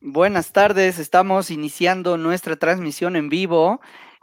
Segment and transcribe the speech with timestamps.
[0.00, 3.80] buenas tardes, estamos iniciando nuestra transmisión en vivo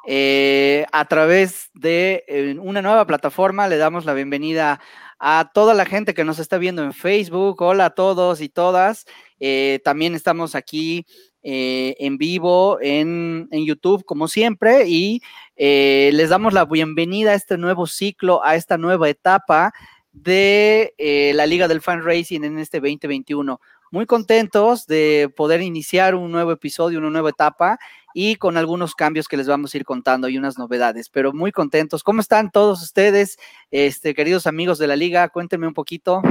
[0.08, 3.67] eh, a través de eh, una nueva plataforma.
[3.67, 4.79] Le damos la bienvenida
[5.20, 7.62] a toda la gente que nos está viendo en Facebook.
[7.62, 9.05] Hola a todos y todas.
[9.41, 11.06] Eh, también estamos aquí
[11.42, 15.21] en vivo en, en, YouTube, como siempre, y
[15.56, 19.73] les damos la bienvenida a este nuevo ciclo, a esta nueva etapa
[20.12, 20.94] de
[21.34, 23.59] la Liga del Fan Racing en este 2021
[23.91, 27.79] muy contentos de poder iniciar un nuevo episodio, una nueva etapa
[28.13, 31.52] y con algunos cambios que les vamos a ir contando y unas novedades, pero muy
[31.52, 32.03] contentos.
[32.03, 33.38] ¿Cómo están todos ustedes,
[33.71, 35.29] este, queridos amigos de la liga?
[35.29, 36.21] Cuéntenme un poquito.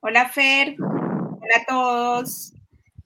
[0.00, 2.52] Hola Fer, hola a todos.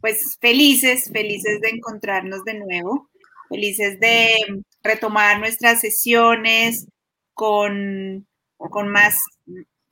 [0.00, 3.08] Pues felices, felices de encontrarnos de nuevo,
[3.48, 4.36] felices de
[4.82, 6.86] retomar nuestras sesiones
[7.34, 9.16] con, con más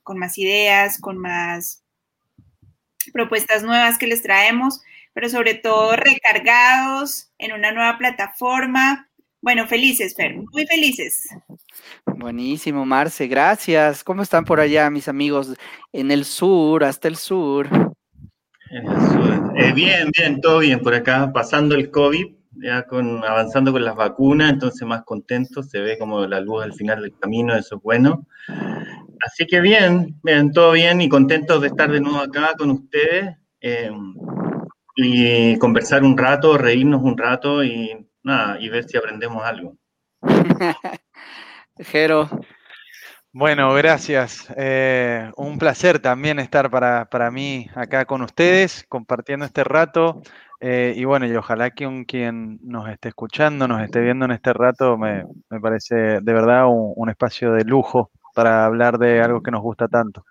[0.05, 1.83] con más ideas, con más
[3.11, 4.81] propuestas nuevas que les traemos,
[5.13, 9.09] pero sobre todo recargados en una nueva plataforma.
[9.41, 11.27] Bueno, felices, Fer, muy felices.
[12.05, 14.03] Buenísimo, Marce, gracias.
[14.03, 15.55] ¿Cómo están por allá, mis amigos,
[15.91, 17.67] en el sur, hasta el sur?
[18.69, 19.53] En el sur.
[19.57, 23.95] Eh, bien, bien, todo bien por acá, pasando el COVID, ya con, avanzando con las
[23.95, 27.81] vacunas, entonces más contentos, se ve como la luz al final del camino, eso es
[27.81, 28.27] bueno.
[29.23, 33.35] Así que bien, bien, todo bien y contentos de estar de nuevo acá con ustedes
[33.61, 33.91] eh,
[34.95, 39.75] y conversar un rato, reírnos un rato y nada, y ver si aprendemos algo.
[41.79, 42.29] Jero.
[43.31, 44.47] Bueno, gracias.
[44.55, 50.21] Eh, un placer también estar para, para, mí acá con ustedes, compartiendo este rato.
[50.61, 54.31] Eh, y bueno, y ojalá que un, quien nos esté escuchando, nos esté viendo en
[54.31, 59.21] este rato, me, me parece de verdad un, un espacio de lujo para hablar de
[59.21, 60.25] algo que nos gusta tanto.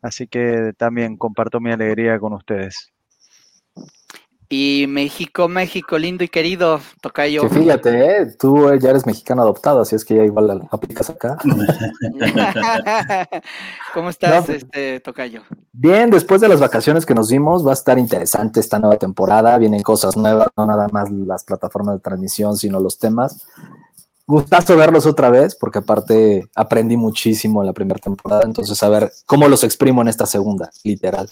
[0.00, 2.94] Así que también comparto mi alegría con ustedes.
[4.48, 7.48] Y México, México, lindo y querido, Tocayo.
[7.48, 8.26] Sí, fíjate, ¿eh?
[8.38, 11.38] tú ya eres mexicano adoptado, así es que ya igual aplicas acá.
[13.94, 15.42] ¿Cómo estás, este Tocayo?
[15.72, 19.58] Bien, después de las vacaciones que nos dimos, va a estar interesante esta nueva temporada.
[19.58, 23.46] Vienen cosas nuevas, no nada más las plataformas de transmisión, sino los temas
[24.26, 29.12] gustazo verlos otra vez, porque aparte aprendí muchísimo en la primera temporada, entonces a ver
[29.26, 31.28] cómo los exprimo en esta segunda, literal.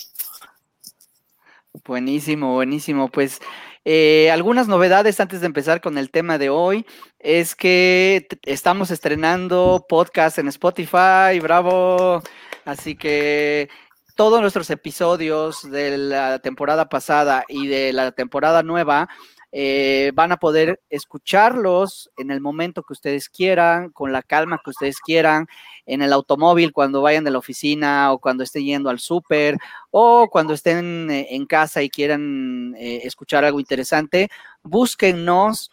[1.84, 3.08] Buenísimo, buenísimo.
[3.08, 3.40] Pues
[3.84, 6.86] eh, algunas novedades antes de empezar con el tema de hoy
[7.18, 12.22] es que estamos estrenando podcast en Spotify, bravo.
[12.64, 13.70] Así que
[14.14, 19.08] todos nuestros episodios de la temporada pasada y de la temporada nueva
[19.54, 24.70] eh, van a poder escucharlos en el momento que ustedes quieran, con la calma que
[24.70, 25.46] ustedes quieran,
[25.84, 29.58] en el automóvil cuando vayan de la oficina o cuando estén yendo al súper
[29.90, 34.30] o cuando estén eh, en casa y quieran eh, escuchar algo interesante,
[34.62, 35.70] búsquennos.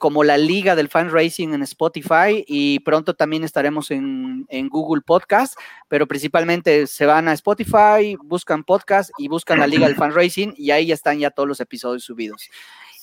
[0.00, 5.02] como la Liga del Fan Racing en Spotify y pronto también estaremos en, en, Google
[5.02, 5.54] Podcast,
[5.88, 10.54] pero principalmente se van a Spotify, buscan podcast y buscan la Liga del Fan Racing
[10.56, 12.50] y ahí ya están ya todos los episodios subidos.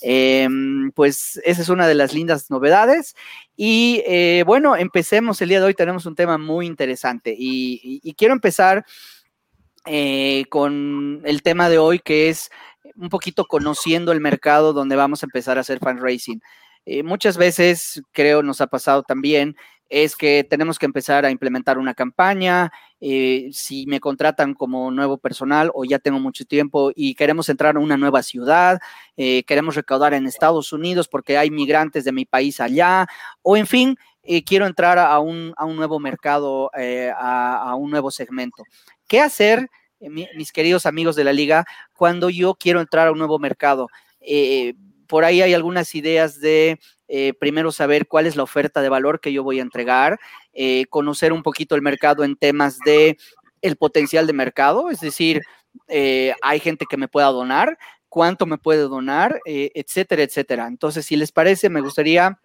[0.01, 3.15] Em, pues esa es una de las lindas novedades.
[3.55, 5.41] Y eh, bueno, empecemos.
[5.41, 8.85] El día de hoy tenemos un tema muy interesante y, quiero empezar
[9.85, 12.49] eh, con el tema de hoy que es
[12.95, 16.41] un poquito conociendo el mercado donde vamos a empezar a hacer fundraising.
[16.85, 19.55] Eh, muchas veces, creo, nos ha pasado también
[19.91, 22.71] es que tenemos que empezar a implementar una campaña.
[23.03, 27.75] Eh, si me contratan como nuevo personal o ya tengo mucho tiempo y queremos entrar
[27.75, 28.79] a una nueva ciudad,
[29.17, 33.07] eh, queremos recaudar en Estados Unidos porque hay migrantes de mi país allá,
[33.41, 36.69] o en fin, eh, quiero entrar a un, nuevo mercado,
[37.17, 38.63] a, un nuevo segmento.
[39.07, 39.67] ¿Qué hacer,
[39.99, 43.87] mis queridos amigos de la liga, cuando yo quiero entrar a un nuevo mercado?
[45.07, 46.79] por ahí hay algunas ideas de
[47.13, 50.17] eh, primero saber cuál es la oferta de valor que yo voy a entregar,
[50.53, 53.17] eh, conocer un poquito el mercado en temas de
[53.61, 55.41] el potencial de mercado, es decir,
[55.89, 57.77] eh, hay gente que me pueda donar,
[58.07, 60.67] cuánto me puede donar, etcétera, etcétera.
[60.67, 62.39] Entonces, si les parece, me gustaría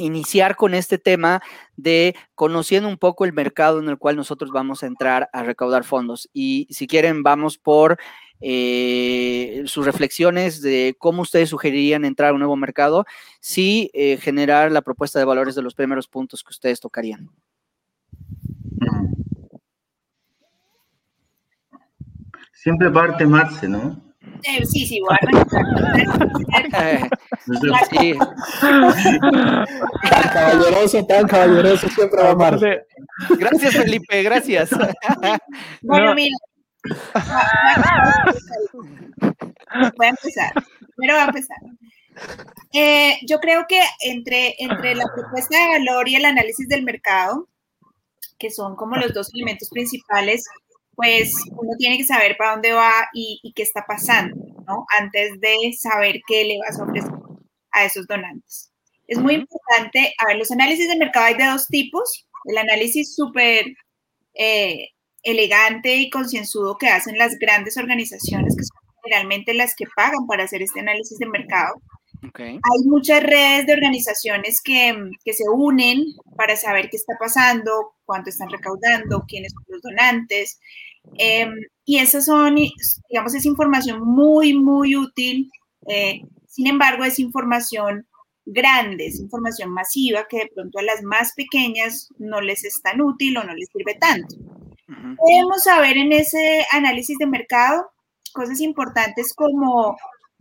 [0.00, 1.42] iniciar con este tema
[1.76, 5.84] de conociendo un poco el mercado en el cual nosotros vamos a entrar a recaudar
[5.84, 6.28] fondos.
[6.32, 7.98] Y si quieren, vamos por
[8.40, 13.04] eh, sus reflexiones de cómo ustedes sugerirían entrar a un nuevo mercado,
[13.40, 17.30] si eh, generar la propuesta de valores de los primeros puntos que ustedes tocarían.
[22.52, 24.09] Siempre parte Marce, ¿no?
[24.42, 25.18] Eh, sí, sí, igual.
[27.90, 28.14] sí.
[30.10, 32.84] Tan caballeroso, tan caballeroso, siempre va Marce.
[33.38, 34.70] Gracias, Felipe, gracias.
[35.82, 36.36] Bueno, mira,
[39.96, 40.52] Voy a empezar.
[40.96, 41.56] Primero voy a empezar.
[42.72, 47.48] Eh, yo creo que entre, entre la propuesta de valor y el análisis del mercado,
[48.38, 50.44] que son como los dos elementos principales,
[51.00, 54.36] pues uno tiene que saber para dónde va y, qué está pasando,
[54.66, 54.84] ¿no?
[54.98, 57.10] Antes de saber qué le vas a ofrecer
[57.72, 58.70] a esos donantes.
[59.06, 62.26] Es muy importante, a ver, los análisis de mercado hay de dos tipos.
[62.44, 63.64] El análisis súper
[64.34, 64.88] eh,
[65.22, 70.44] elegante y concienzudo que hacen las grandes organizaciones, que son generalmente las que pagan para
[70.44, 71.80] hacer este análisis de mercado.
[72.34, 74.94] Hay muchas redes de organizaciones que,
[75.24, 76.04] que, se unen
[76.36, 80.60] para saber qué está pasando, cuánto están recaudando, quiénes son los donantes.
[81.18, 81.52] Em,
[81.84, 82.56] y esas son,
[83.08, 85.50] digamos, es información muy, muy útil.
[85.88, 88.06] Eh, sin embargo, es información
[88.46, 93.00] grande, es información masiva que de pronto a las más pequeñas no les es tan
[93.00, 94.36] útil o no les sirve tanto.
[95.16, 97.90] Podemos saber en ese análisis de mercado
[98.32, 99.96] cosas importantes como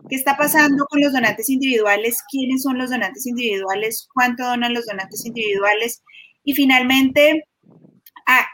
[0.09, 4.85] qué está pasando con los donantes individuales, quiénes son los donantes individuales, cuánto donan los
[4.85, 6.01] donantes individuales
[6.44, 7.44] y finalmente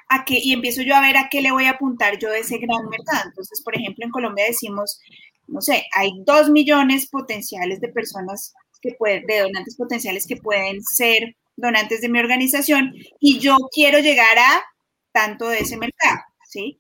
[0.10, 2.40] a, qué, y empiezo yo a ver a qué le voy a apuntar yo de
[2.40, 3.24] ese gran mercado.
[3.26, 5.00] Entonces, por ejemplo, en Colombia decimos,
[5.48, 10.82] no sé, hay dos millones potenciales de personas que pueden, de donantes potenciales que pueden
[10.82, 14.64] ser donantes de mi organización y yo quiero llegar a
[15.12, 16.20] tanto de ese mercado,
[16.50, 16.80] ¿sí?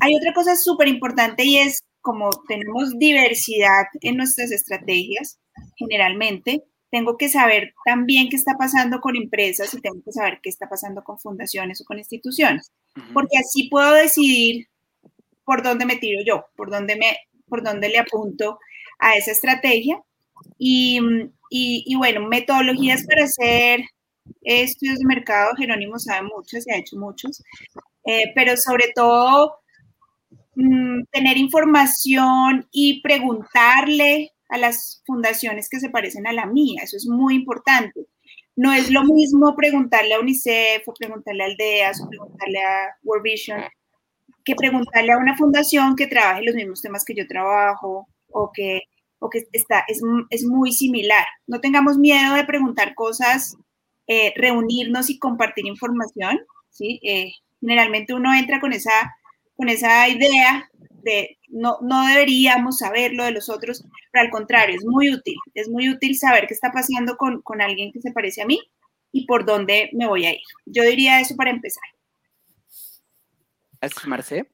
[0.00, 5.38] Hay otra cosa súper importante y es como tenemos diversidad en nuestras estrategias,
[5.76, 10.48] generalmente, tengo que saber también qué está pasando con empresas y tengo que saber qué
[10.48, 12.70] está pasando con fundaciones o con instituciones,
[13.12, 14.68] porque así puedo decidir
[15.44, 17.16] por dónde me tiro yo, por dónde, me,
[17.48, 18.58] por dónde le apunto
[18.98, 20.00] a esa estrategia.
[20.58, 21.00] Y,
[21.50, 23.80] y, bueno, metodologías para hacer
[24.42, 27.42] estudios de mercado, Jerónimo sabe muchos, se ha hecho muchos,
[28.04, 29.60] eh, pero sobre todo
[30.56, 36.82] Mm, tener información y preguntarle a las fundaciones que se parecen a la mía.
[36.82, 38.06] Eso es muy importante.
[38.54, 43.22] No es lo mismo preguntarle a UNICEF o preguntarle a Aldeas o preguntarle a World
[43.22, 43.60] Vision
[44.44, 48.82] que preguntarle a una fundación que trabaje los mismos temas que yo trabajo o que,
[49.18, 50.00] o que está, es,
[50.30, 51.26] es muy similar.
[51.46, 53.56] No tengamos miedo de preguntar cosas,
[54.06, 56.38] eh, reunirnos y compartir información.
[56.70, 57.00] ¿sí?
[57.02, 58.92] Eh, generalmente uno entra con esa
[59.56, 60.70] con esa idea
[61.06, 65.36] de no, no deberíamos saber lo de los otros, pero al contrario, es muy útil,
[65.54, 68.60] es muy útil saber qué está pasando con, con alguien que se parece a mí
[69.12, 70.42] y por dónde me voy a ir.
[70.66, 71.84] Yo diría eso para empezar.
[73.80, 74.50] Gracias, Marce.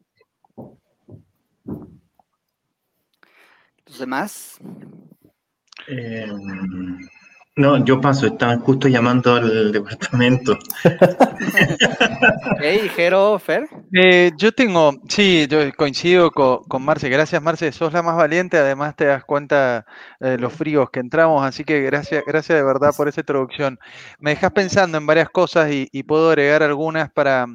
[3.86, 4.58] ¿Los demás?
[5.88, 6.26] Eh,
[7.54, 10.56] no, yo paso, estaban justo llamando al departamento.
[12.60, 13.68] hey, Jero, Fer.
[13.92, 17.10] Eh, yo tengo, sí, yo coincido con, Marce.
[17.10, 18.56] Gracias, Marce, sos la más valiente.
[18.56, 19.84] Además, te das cuenta
[20.18, 23.78] de los fríos que entramos, así que gracias, gracias de verdad por esa introducción.
[24.18, 27.46] Me dejas pensando en varias cosas y, puedo agregar algunas para,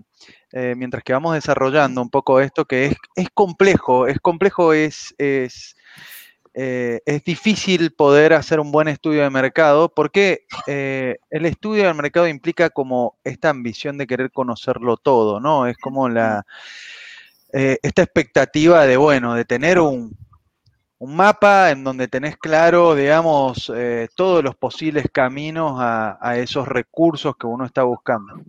[0.51, 5.15] eh, mientras que vamos desarrollando un poco esto, que es, es complejo, es complejo, es,
[5.17, 5.76] es
[6.59, 11.93] eh, es difícil poder hacer un buen estudio de mercado porque eh, el estudio del
[11.93, 15.67] mercado implica como esta ambición de querer conocerlo todo, ¿no?
[15.67, 16.47] Es como la,
[17.53, 20.17] eh, esta expectativa de, bueno, de tener un,
[20.99, 23.71] mapa en donde tenés claro, digamos,
[24.15, 28.41] todos los posibles caminos a, a esos recursos que uno está buscando.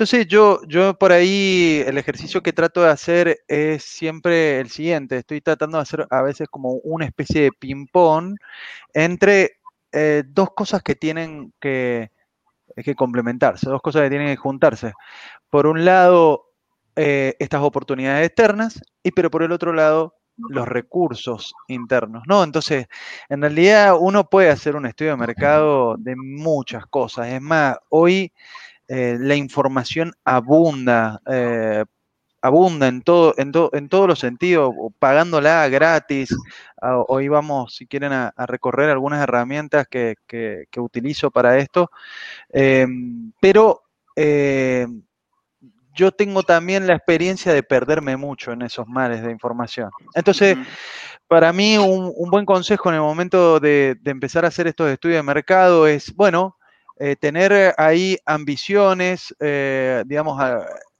[0.00, 5.18] Entonces yo, yo por ahí el ejercicio que trato de hacer es siempre el siguiente.
[5.18, 8.34] Estoy tratando de hacer a veces como una especie de ping-pong
[8.94, 9.58] entre
[9.92, 12.12] eh, dos cosas que tienen que,
[12.82, 14.94] que, complementarse, dos cosas que tienen que juntarse.
[15.50, 16.46] Por un lado,
[16.96, 20.14] eh, estas oportunidades externas, y pero por el otro lado,
[20.48, 22.42] los recursos internos, ¿no?
[22.42, 22.86] Entonces,
[23.28, 27.26] en realidad uno puede hacer un estudio de mercado de muchas cosas.
[27.28, 28.32] Es más, hoy
[28.92, 31.84] eh, la información abunda, eh,
[32.42, 36.34] abunda en, todo, en, en todos los sentidos, pagándola gratis.
[37.06, 40.16] hoy vamos, si quieren, a, recorrer algunas herramientas que,
[40.76, 41.92] utilizo para esto.
[42.48, 43.82] Em, pero
[44.16, 44.88] eh,
[45.94, 49.90] yo tengo también la experiencia de perderme mucho en esos mares de información.
[50.16, 50.58] Entonces,
[51.28, 55.18] para mí un, buen consejo en el momento de, de, empezar a hacer estos estudios
[55.18, 56.56] de mercado es, bueno,
[57.02, 60.38] eh, tener ahí ambiciones, eh, digamos,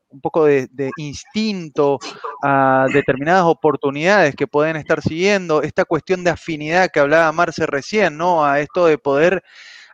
[0.09, 1.99] un poco de, instinto
[2.43, 8.17] a determinadas oportunidades que pueden estar siguiendo, esta cuestión de afinidad que hablaba Marce recién,
[8.17, 8.45] ¿no?
[8.45, 9.45] A esto de poder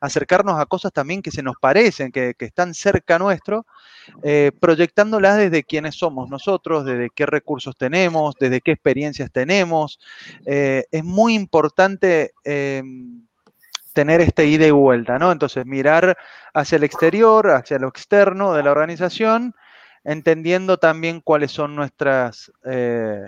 [0.00, 3.66] acercarnos a cosas también que se nos parecen, que, están cerca nuestro,
[4.22, 9.98] eh, proyectándolas desde quiénes somos nosotros, desde qué recursos tenemos, desde qué experiencias tenemos.
[10.44, 13.25] Eh, es muy importante em,
[13.96, 15.32] tener este ida y vuelta, ¿no?
[15.32, 16.18] Entonces, mirar
[16.52, 19.54] hacia el exterior, hacia lo externo de la organización,
[20.04, 23.22] entendiendo también cuáles son nuestras, eh,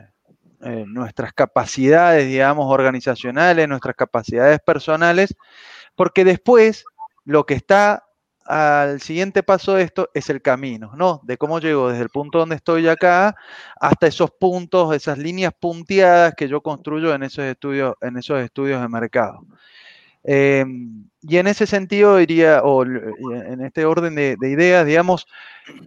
[0.61, 5.35] eh, nuestras capacidades, digamos, organizacionales, nuestras capacidades personales,
[5.97, 6.85] porque después
[7.25, 8.05] lo que está
[8.45, 11.23] al siguiente paso de esto es el camino, ¿no?
[11.25, 13.35] De cómo llego desde el punto donde estoy acá
[13.81, 18.83] hasta esos puntos, esas líneas punteadas que yo construyo en esos estudios, en esos estudios
[18.83, 19.41] de mercado.
[20.25, 25.27] Em, y en ese sentido diría, o en este orden de, ideas, digamos,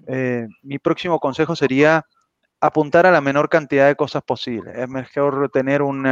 [0.08, 2.06] eh, mi próximo consejo sería
[2.60, 4.76] apuntar a la menor cantidad de cosas posibles.
[4.78, 6.06] Es mejor tener un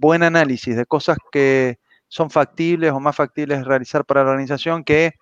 [0.00, 1.78] buen análisis de cosas que
[2.08, 5.14] son factibles o más factibles realizar para la organización que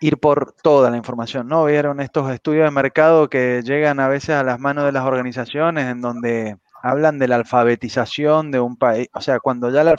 [0.00, 1.64] ir por toda la información, ¿no?
[1.64, 5.86] Vieron estos estudios de mercado que llegan a veces a las manos de las organizaciones
[5.86, 9.96] en donde hablan de la alfabetización de un país, o sea, cuando ya la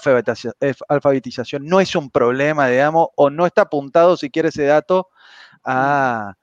[0.89, 5.09] alfabetización no es un problema, digamos, o no está apuntado si quiere ese dato
[5.63, 6.35] a,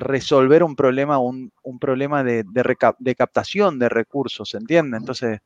[0.00, 1.50] resolver un problema, un,
[1.80, 4.98] problema de, de, captación de recursos, ¿se entiende?
[4.98, 5.40] Entonces,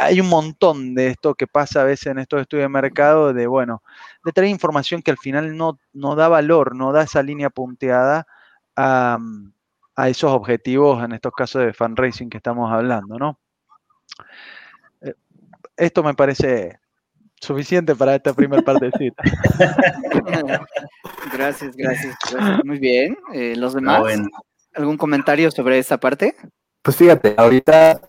[0.00, 3.46] hay un montón de esto que pasa a veces en estos estudios de mercado, de,
[3.46, 3.82] bueno,
[4.24, 8.26] de traer información que al final no, no da valor, no da esa línea punteada
[8.74, 9.18] a,
[9.96, 13.38] a esos objetivos, en estos casos de fundraising que estamos hablando, ¿no?
[15.00, 15.14] Eh,
[15.76, 16.78] esto me parece
[17.40, 19.22] suficiente para esta primera partecita.
[21.32, 22.16] gracias, gracias,
[22.64, 23.16] Muy bien.
[23.32, 24.02] Eh, ¿Los demás?
[24.74, 26.34] ¿Algún comentario sobre esta parte?
[26.82, 28.00] Pues fíjate, ahorita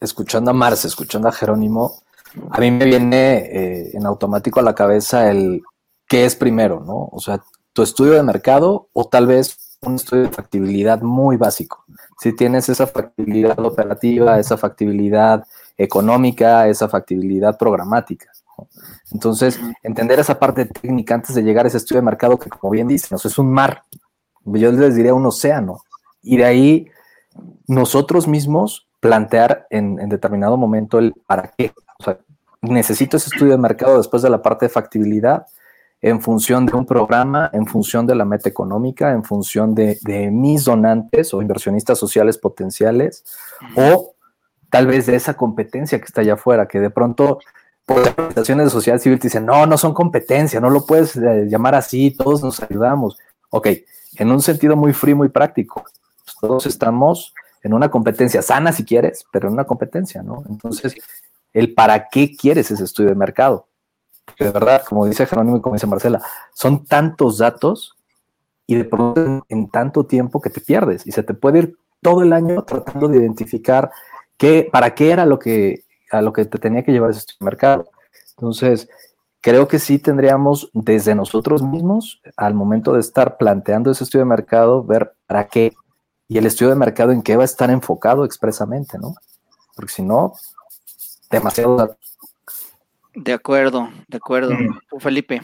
[0.00, 2.02] escuchando a Marce, escuchando a Jerónimo,
[2.50, 5.62] a mí me viene eh, en automático a la cabeza el
[6.06, 7.08] qué es primero, ¿no?
[7.10, 11.84] O sea, tu estudio de mercado o tal vez un estudio de factibilidad muy básico
[12.18, 15.46] si tienes esa factibilidad operativa, esa factibilidad
[15.76, 18.30] económica, esa factibilidad programática.
[19.12, 22.72] Entonces, entender esa parte técnica antes de llegar a ese estudio de mercado que, como
[22.72, 23.84] bien dicen, es un mar.
[24.44, 25.82] Yo les diría un océano.
[26.20, 26.88] Y de ahí
[27.68, 31.72] nosotros mismos plantear en, en determinado momento el para qué.
[32.00, 32.18] O sea,
[32.60, 35.46] necesito ese estudio de mercado después de la parte de factibilidad
[36.00, 39.98] en función de un programa, en función de la meta económica, en función de,
[40.32, 43.24] mis donantes o inversionistas sociales potenciales,
[43.74, 44.14] o
[44.70, 47.40] tal vez de esa competencia que está allá afuera, que de pronto
[47.84, 51.16] por las organizaciones de sociedad civil te dicen, no, no son competencia, no lo puedes
[51.16, 53.18] eh, llamar así, todos nos ayudamos.
[53.50, 53.68] Ok,
[54.16, 55.84] en un sentido muy frío, muy práctico,
[56.22, 60.44] pues todos estamos en una competencia sana si quieres, pero en una competencia, ¿no?
[60.48, 60.94] Entonces,
[61.54, 63.67] el para qué quieres ese estudio de mercado
[64.38, 67.96] de verdad, como dice Jerónimo y como dice Marcela, son tantos datos
[68.66, 72.22] y de pronto en, tanto tiempo que te pierdes y se te puede ir todo
[72.22, 73.90] el año tratando de identificar
[74.36, 77.88] qué, para qué era lo que, a lo que te tenía que llevar ese mercado.
[78.36, 78.88] Entonces,
[79.40, 84.30] creo que sí tendríamos desde nosotros mismos, al momento de estar planteando ese estudio de
[84.30, 85.72] mercado, ver para qué
[86.28, 89.14] y el estudio de mercado en qué va a estar enfocado expresamente, ¿no?
[89.74, 90.34] Porque si no,
[91.30, 91.96] demasiado.
[93.24, 94.54] De acuerdo, de acuerdo.
[94.54, 95.00] Mm.
[95.00, 95.42] Felipe.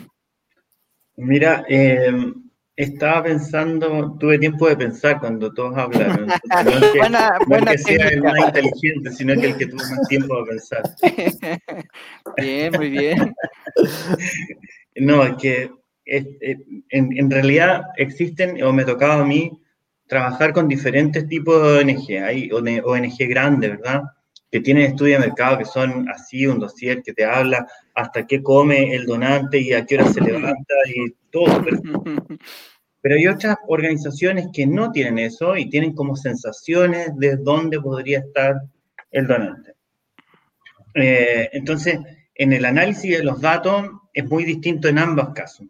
[1.17, 2.33] Mira, em,
[2.77, 6.27] estaba pensando, tuve tiempo de pensar cuando todos hablaron.
[6.65, 10.09] No que, buena, no que sea el más inteligente, sino que el que tuvo más
[10.09, 10.83] tiempo de pensar.
[12.37, 13.35] bien, muy bien.
[14.97, 15.73] No, es que
[16.05, 19.51] en, en, realidad existen, o me tocaba a mí,
[20.07, 22.23] trabajar con diferentes tipos de ONG.
[22.23, 24.05] Hay ONG grande, ¿verdad?
[24.55, 28.41] Que tienen estudios de mercado que son así, un dossier que te habla hasta qué
[28.41, 31.47] come el donante y a qué hora se levanta y todo.
[33.03, 38.21] Pero, hay otras organizaciones que no tienen eso y tienen como sensaciones de dónde podría
[38.21, 38.55] estar
[39.11, 39.73] el donante.
[40.95, 41.99] Eh, entonces,
[42.37, 45.67] en el análisis de los datos es muy distinto en ambos casos.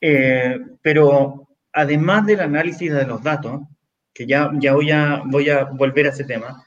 [0.00, 3.60] Eh, pero además del análisis de los datos,
[4.14, 6.64] que ya, ya voy, a, voy a volver a ese tema,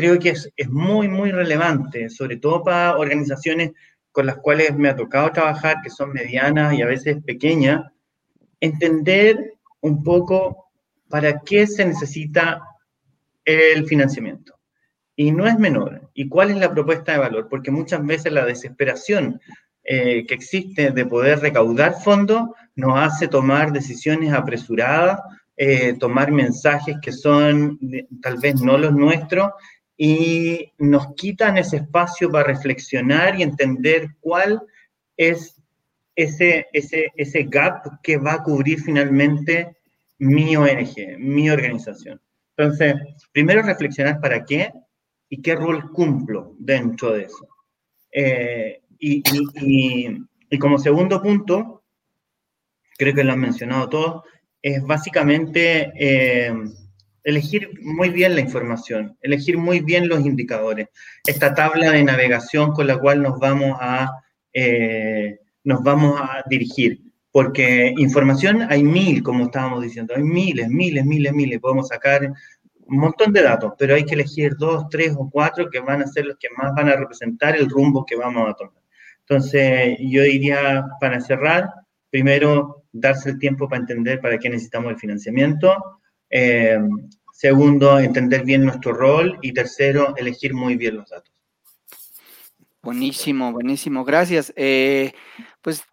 [0.00, 3.72] creo que es, es, muy, muy relevante, sobre todo para organizaciones
[4.10, 7.84] con las cuales me ha tocado trabajar, que son medianas y a veces pequeñas,
[8.60, 10.70] entender un poco
[11.08, 12.62] para qué se necesita
[13.44, 14.54] el financiamiento.
[15.16, 16.10] Y no es menor.
[16.14, 17.48] ¿Y cuál es la propuesta de valor?
[17.50, 19.38] Porque muchas veces la desesperación
[19.84, 25.20] eh, que existe de poder recaudar fondos nos hace tomar decisiones apresuradas,
[25.56, 27.78] eh, tomar mensajes que son
[28.22, 29.50] tal vez no los nuestros
[30.02, 34.62] y nos quitan ese espacio para reflexionar y entender cuál
[35.14, 35.60] es
[36.16, 39.76] ese, ese, ese gap que va a cubrir finalmente
[40.16, 42.18] mi ONG, mi organización.
[42.56, 42.94] Entonces,
[43.30, 44.72] primero reflexionar para qué
[45.28, 47.46] y qué rol cumplo dentro de eso.
[48.10, 49.22] Eh, y,
[49.60, 50.16] y,
[50.48, 51.82] y, como segundo punto,
[52.96, 54.22] creo que lo han mencionado todos,
[54.62, 56.54] es básicamente eh,
[57.24, 60.88] elegir muy bien la información, elegir muy bien los indicadores.
[61.26, 64.10] Esta tabla de navegación con la cual nos vamos a,
[64.52, 67.00] eh, nos vamos a dirigir.
[67.32, 71.60] Porque información hay mil, como estábamos diciendo, hay miles, miles, miles, miles.
[71.60, 75.78] Podemos sacar un montón de datos, pero hay que elegir dos, tres o cuatro que
[75.78, 78.82] van a ser los que más van a representar el rumbo que vamos a tomar.
[79.20, 81.68] Entonces, yo diría, para cerrar,
[82.10, 85.99] primero, darse el tiempo para entender para qué necesitamos el financiamiento.
[86.30, 86.78] Eh,
[87.32, 89.38] segundo, entender bien nuestro rol.
[89.42, 91.32] Y tercero, elegir muy bien los datos.
[92.82, 94.54] Buenísimo, buenísimo, gracias.
[94.56, 95.12] Eh,
[95.60, 95.84] pues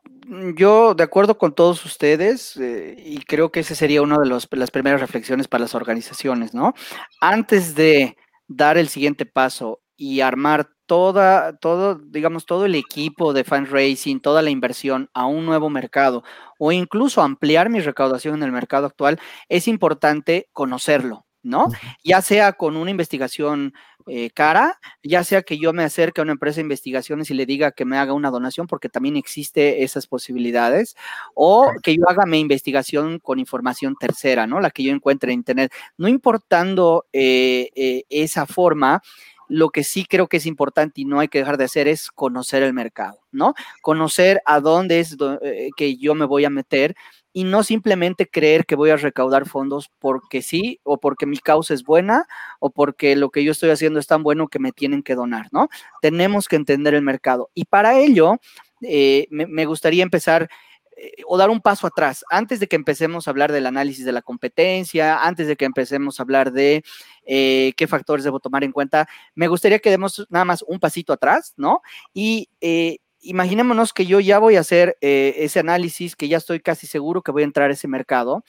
[0.55, 4.71] yo, de acuerdo con todos ustedes, eh, y creo que esa sería una de las
[4.71, 6.73] primeras reflexiones para las organizaciones, ¿no?
[7.19, 8.15] Antes de
[8.47, 14.41] dar el siguiente paso y armar toda, todo, digamos, todo el equipo de fundraising, toda
[14.41, 16.23] la inversión a un nuevo mercado
[16.57, 21.67] o incluso ampliar mi recaudación en el mercado actual, es importante conocerlo, ¿no?
[22.03, 23.73] Ya sea con una investigación
[24.09, 27.45] eh, cara, ya sea que yo me acerque a una empresa de investigaciones y le
[27.45, 30.95] diga que me haga una donación, porque también existe esas posibilidades,
[31.35, 34.61] o que yo haga mi investigación con información tercera, ¿no?
[34.61, 35.73] La que yo encuentre en Internet.
[35.97, 39.01] No importando eh, eh, esa forma,
[39.49, 42.11] lo que sí creo que es importante y no hay que dejar de hacer es
[42.11, 43.53] conocer el mercado, ¿no?
[43.81, 45.17] Conocer a dónde es
[45.75, 46.95] que yo me voy a meter
[47.33, 51.73] y no simplemente creer que voy a recaudar fondos porque sí o porque mi causa
[51.73, 52.25] es buena
[52.59, 55.47] o porque lo que yo estoy haciendo es tan bueno que me tienen que donar,
[55.51, 55.69] ¿no?
[56.01, 58.39] Tenemos que entender el mercado y para ello
[58.81, 60.49] eh, me, gustaría empezar
[60.99, 64.11] eh, o dar un paso atrás, antes de que empecemos a hablar del análisis de
[64.11, 66.83] la competencia, antes de que empecemos a hablar de
[67.25, 71.13] eh, qué factores debo tomar en cuenta, me gustaría que demos nada más un pasito
[71.13, 71.81] atrás, ¿no?
[72.13, 72.49] Y
[73.21, 77.21] imaginémonos que yo ya voy a hacer eh, ese análisis, que ya estoy casi seguro
[77.21, 78.43] que voy a entrar a ese mercado.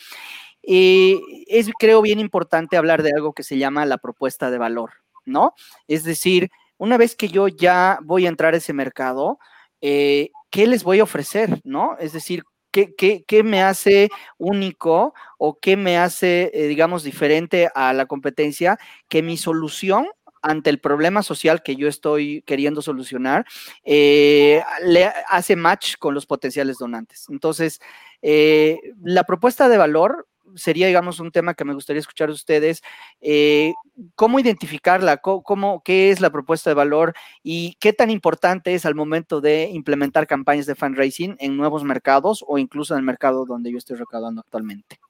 [0.63, 4.93] Es, creo, bien importante hablar de algo que se llama la propuesta de valor,
[5.25, 5.55] ¿no?
[5.87, 9.39] Es decir, una vez que yo ya voy a entrar a ese mercado,
[9.81, 11.97] eh, ¿qué les voy a ofrecer, ¿no?
[11.99, 18.07] Es decir, ¿Qué, me hace único o qué me hace, eh, digamos, diferente a la
[18.07, 18.79] competencia?
[19.09, 20.07] Que mi solución
[20.43, 23.47] ante el problema social que yo estoy queriendo solucionar,
[23.85, 27.27] eh, le hace match con los potenciales donantes.
[27.31, 27.81] Entonces,
[28.23, 32.83] la propuesta de valor sería, digamos, un tema que me gustaría escuchar de ustedes.
[33.21, 33.73] Eh,
[34.15, 35.19] ¿Cómo identificarla?
[35.19, 37.15] ¿Cómo, ¿Qué es la propuesta de valor?
[37.43, 42.45] ¿Y qué tan importante es al momento de implementar campañas de fundraising en nuevos mercados
[42.47, 45.01] o incluso en el mercado donde yo estoy recaudando actualmente?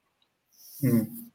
[0.80, 1.28] Mm.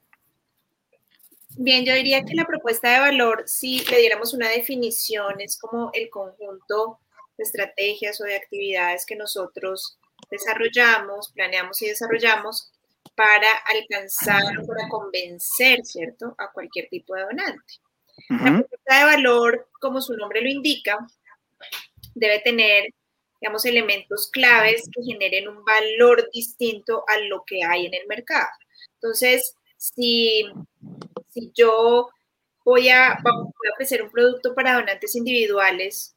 [1.56, 5.92] Bien, yo diría que la propuesta de valor, si le diéramos una definición, es como
[5.94, 7.00] el conjunto
[7.38, 10.00] de estrategias o de actividades que nosotros
[10.32, 12.73] desarrollamos, planeamos y desarrollamos
[13.16, 17.74] para alcanzar o para convencer, ¿cierto?, a cualquier tipo de donante.
[18.30, 20.98] La propuesta de valor, como su nombre lo indica,
[22.16, 22.86] debe tener,
[23.42, 28.50] digamos, elementos claves que generen un valor distinto a lo que hay en el mercado.
[28.96, 30.46] Entonces, si
[31.34, 32.10] si yo
[32.64, 33.18] voy a,
[33.74, 36.16] ofrecer un producto para donantes individuales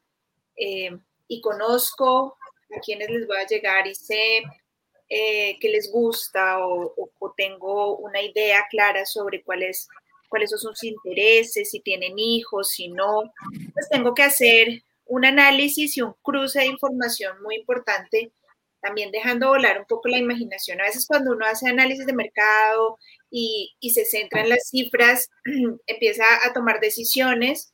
[0.57, 2.37] eh, y conozco
[2.77, 4.43] a quienes les voy a llegar y sé
[5.09, 6.95] eh, que les gusta o,
[7.37, 9.88] tengo una idea clara sobre cuáles
[10.29, 13.33] cuáles son sus intereses, si tienen hijos, si no,
[13.73, 18.33] pues tengo que hacer un análisis y un cruce de información muy importante,
[18.81, 20.81] también dejando volar un poco la imaginación.
[20.81, 22.99] A veces cuando uno hace análisis de mercado
[23.31, 25.31] y, se centra en las cifras,
[25.87, 27.73] empieza a tomar decisiones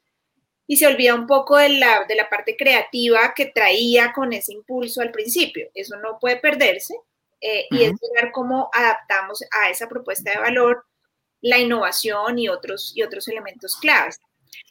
[0.67, 4.53] y se olvida un poco de la, de la parte creativa que traía con ese
[4.53, 5.71] impulso al principio.
[5.75, 6.95] Eso no puede perderse
[7.43, 10.87] eh, y es ver cómo adaptamos a esa propuesta de valor
[11.41, 14.21] la innovación y otros, y otros elementos claves.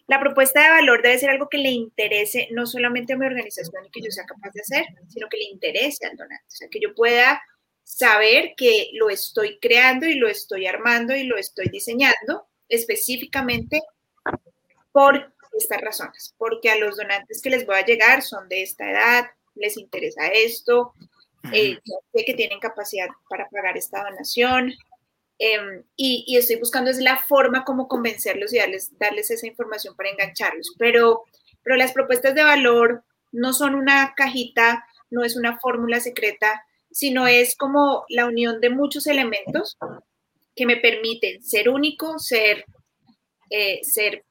[0.08, 3.86] La propuesta de valor debe ser algo que le interese no solamente a mi organización
[3.86, 6.46] y que yo sea capaz de hacer, sino que le interese al donante.
[6.48, 7.42] O sea, que yo pueda
[7.84, 13.82] saber que lo estoy creando y lo estoy armando y lo estoy diseñando específicamente
[14.94, 18.90] por estas razones, porque a los donantes que les voy a llegar son de esta
[18.90, 20.94] edad, les interesa esto,
[21.54, 21.78] eh,
[22.14, 24.74] sé que tienen capacidad para pagar esta donación
[25.40, 30.10] em, y, estoy buscando es la forma como convencerlos y darles, darles esa información para
[30.10, 31.24] engancharlos, pero,
[31.64, 37.28] pero las propuestas de valor no son una cajita no es una fórmula secreta, sino
[37.28, 39.78] es como la unión de muchos elementos
[40.56, 42.66] que me permiten ser único, ser,
[43.50, 44.26] eh, ser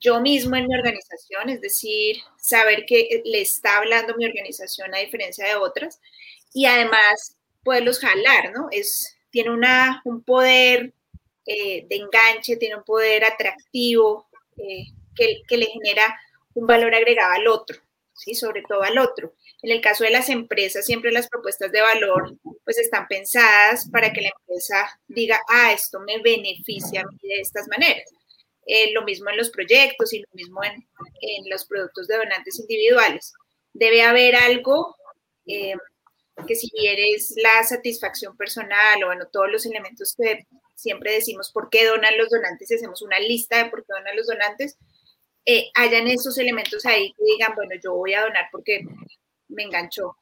[0.00, 4.98] yo mismo en mi organización, es decir, saber que le está hablando mi organización a
[4.98, 6.00] diferencia de otras,
[6.52, 8.68] y además poderlos jalar, ¿no?
[8.70, 10.92] Es, tiene una, un poder
[11.46, 16.18] eh, de enganche, tiene un poder atractivo eh, que, que, le genera
[16.54, 17.78] un valor agregado al otro,
[18.14, 18.34] ¿sí?
[18.34, 19.34] Sobre todo al otro.
[19.62, 24.12] En el caso de las empresas, siempre las propuestas de valor pues están pensadas para
[24.12, 28.04] que la empresa diga, ah, esto me beneficia a mí de estas maneras.
[28.66, 30.72] Eh, lo mismo en los proyectos y lo mismo en,
[31.20, 33.32] en, los productos de donantes individuales.
[33.72, 34.96] Debe haber algo
[36.46, 41.70] que si eres la satisfacción personal o bueno, todos los elementos que siempre decimos por
[41.70, 44.78] qué donan los donantes hacemos una lista de por qué donan los donantes,
[45.44, 48.80] eh, hayan esos elementos ahí que digan, bueno, yo voy a donar porque
[49.48, 50.16] me enganchó,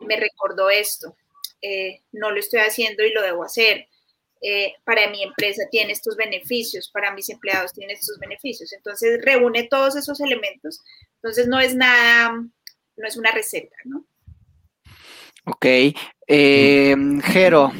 [0.00, 1.16] me recordó esto,
[1.60, 3.86] eh, no lo estoy haciendo y lo debo hacer.
[4.42, 8.72] Eh, para mi empresa tiene estos beneficios, para mis empleados tiene estos beneficios.
[8.72, 10.80] Entonces reúne todos esos elementos.
[11.16, 14.06] Entonces no es nada, no es una receta, ¿no?
[15.44, 15.66] Ok.
[16.26, 17.72] Eh, Jero,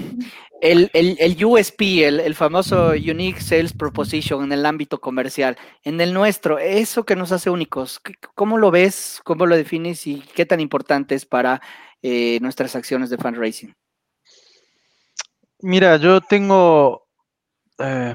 [0.61, 6.13] el, el, USP, el, el, famoso Unique Sales Proposition en el ámbito comercial, en el
[6.13, 8.01] nuestro, eso que nos hace únicos,
[8.35, 9.21] ¿cómo lo ves?
[9.25, 10.07] ¿Cómo lo defines?
[10.07, 11.63] ¿Y qué tan importante es para
[12.03, 13.75] eh, nuestras acciones de fundraising?
[15.61, 17.07] Mira, yo tengo,
[17.79, 18.15] eh,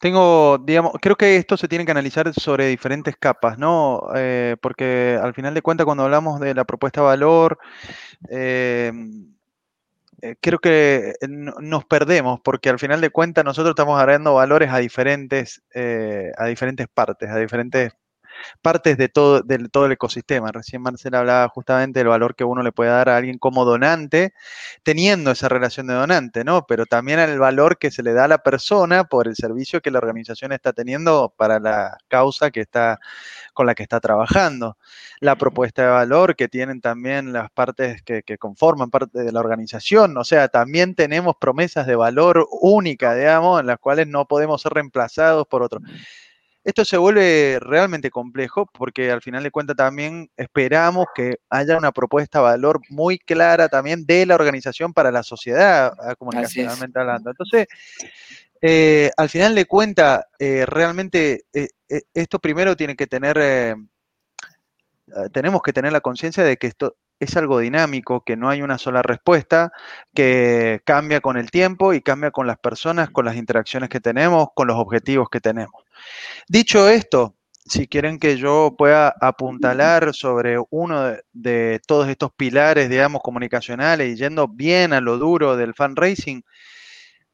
[0.00, 4.08] tengo, digamos, creo que esto se tiene que analizar sobre diferentes capas, ¿no?
[4.16, 7.58] Eh, porque al final de cuentas, cuando hablamos de la propuesta de valor,
[8.30, 8.90] eh,
[10.22, 14.78] eh, creo que nos perdemos porque al final de cuentas nosotros estamos agregando valores a
[14.78, 15.62] diferentes,
[16.36, 17.92] a diferentes partes, a diferentes
[18.62, 20.52] partes de todo, de todo el ecosistema.
[20.52, 24.34] Recién Marcela hablaba justamente del valor que uno le puede dar a alguien como donante,
[24.82, 26.66] teniendo esa relación de donante, ¿no?
[26.66, 29.90] Pero también el valor que se le da a la persona por el servicio que
[29.90, 32.98] la organización está teniendo para la causa que está,
[33.54, 34.76] con la que está trabajando.
[35.20, 39.40] La propuesta de valor que tienen también las partes que, que conforman parte de la
[39.40, 40.16] organización.
[40.16, 44.72] O sea, también tenemos promesas de valor única, digamos, en las cuales no podemos ser
[44.72, 45.82] reemplazados por otros.
[46.62, 51.90] Esto se vuelve realmente complejo porque al final de cuentas también esperamos que haya una
[51.90, 57.30] propuesta de valor muy clara también de la organización para la sociedad, ah, comunicacionalmente hablando.
[57.30, 57.66] Entonces,
[58.60, 61.68] eh, al final de cuentas, eh, realmente eh,
[62.14, 63.74] esto primero tiene que tener, eh,
[65.32, 68.78] tenemos que tener la conciencia de que esto es algo dinámico, que no hay una
[68.78, 69.72] sola respuesta,
[70.14, 74.48] que cambia con el tiempo y cambia con las personas, con las interacciones que tenemos,
[74.54, 75.84] con los objetivos que tenemos.
[76.48, 83.22] Dicho esto, si quieren que yo pueda apuntalar sobre uno de, todos estos pilares, digamos,
[83.22, 86.42] comunicacionales y yendo bien a lo duro del fundraising,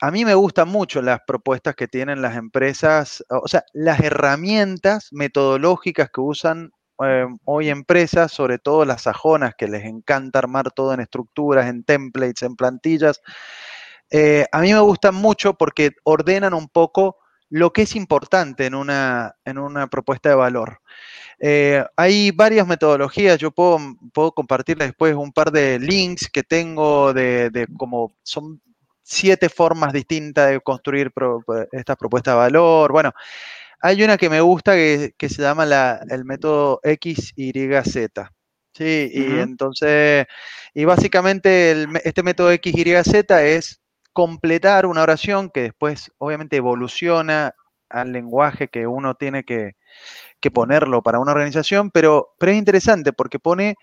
[0.01, 5.09] a mí me gustan mucho las propuestas que tienen las empresas, o sea, las herramientas
[5.11, 6.71] metodológicas que usan
[7.03, 11.85] eh, hoy empresas, sobre todo las sajonas, que les encanta armar todo en estructuras, en
[11.85, 13.23] templates, en plantillas.
[14.11, 17.17] Eh, a mí me gustan mucho porque ordenan un poco
[17.51, 20.81] lo que es importante en una, en una propuesta de valor.
[21.39, 23.79] Eh, hay varias metodologías, yo puedo,
[24.13, 28.61] puedo compartirles después un par de links que tengo de, de como son
[29.03, 32.91] siete formas distintas de construir pro, estas propuestas de valor.
[32.91, 33.13] Bueno,
[33.81, 38.11] hay una que me gusta que, que se llama la, el método XYZ.
[38.73, 39.43] Sí, y uh -huh.
[39.43, 40.27] entonces,
[40.75, 43.81] y básicamente el, este método XYZ es
[44.17, 47.55] completar una oración que después obviamente evoluciona
[47.91, 49.77] al lenguaje que uno tiene que,
[50.41, 53.77] que ponerlo para una organización, pero, pero es interesante porque pone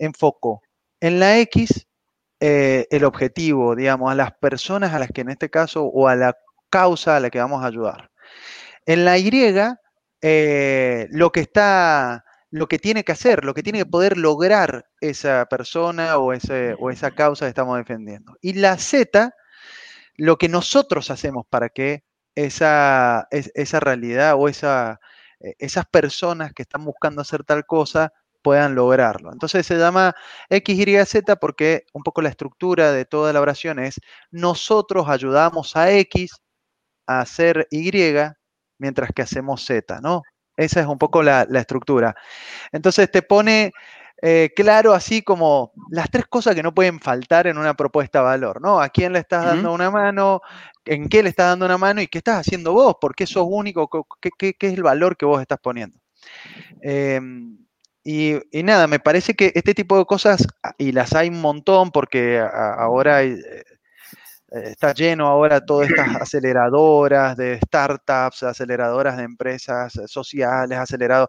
[0.00, 0.60] en foco
[0.98, 1.86] en la X
[2.40, 6.16] eh, el objetivo, digamos, a las personas a las que en este caso, o a
[6.16, 6.36] la
[6.68, 8.10] causa a la que vamos a ayudar.
[8.86, 9.30] En la Y,
[10.20, 14.86] eh, lo que está, lo que tiene que hacer, lo que tiene que poder lograr
[15.00, 18.36] esa persona o, ese, o esa causa que estamos defendiendo.
[18.40, 19.32] Y la Z,
[20.16, 25.00] lo que nosotros hacemos para que esa, esa realidad o esa,
[25.40, 29.32] eh, esas personas que están buscando hacer tal cosa puedan lograrlo.
[29.32, 30.14] Entonces se llama
[30.50, 34.00] XYZ porque un poco la estructura de toda la oración es
[34.30, 36.32] nosotros ayudamos a X
[37.06, 37.90] a hacer Y
[38.78, 40.22] mientras que hacemos Z, ¿no?
[40.56, 42.14] Esa es un poco la, la estructura.
[42.72, 43.72] Entonces te pone
[44.22, 48.24] eh, claro así como las tres cosas que no pueden faltar en una propuesta de
[48.24, 48.80] valor, ¿no?
[48.80, 49.54] ¿A quién le estás uh -huh.
[49.54, 50.40] dando una mano?
[50.84, 52.00] ¿En qué le estás dando una mano?
[52.00, 52.96] ¿Y qué estás haciendo vos?
[53.00, 53.88] ¿Por qué sos único?
[54.20, 55.98] ¿Qué, qué, qué es el valor que vos estás poniendo?
[56.82, 57.20] Eh,
[58.08, 60.46] y, nada, me parece que este tipo de cosas,
[60.78, 63.42] y las hay un montón, porque ahora eh,
[64.50, 71.28] está lleno ahora todas estas aceleradoras de startups, aceleradoras de empresas sociales, acelerados.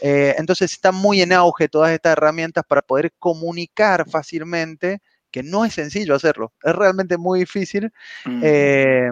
[0.00, 5.64] Eh, entonces está muy en auge todas estas herramientas para poder comunicar fácilmente, que no
[5.64, 7.92] es sencillo hacerlo, es realmente muy difícil.
[8.42, 9.10] Eh,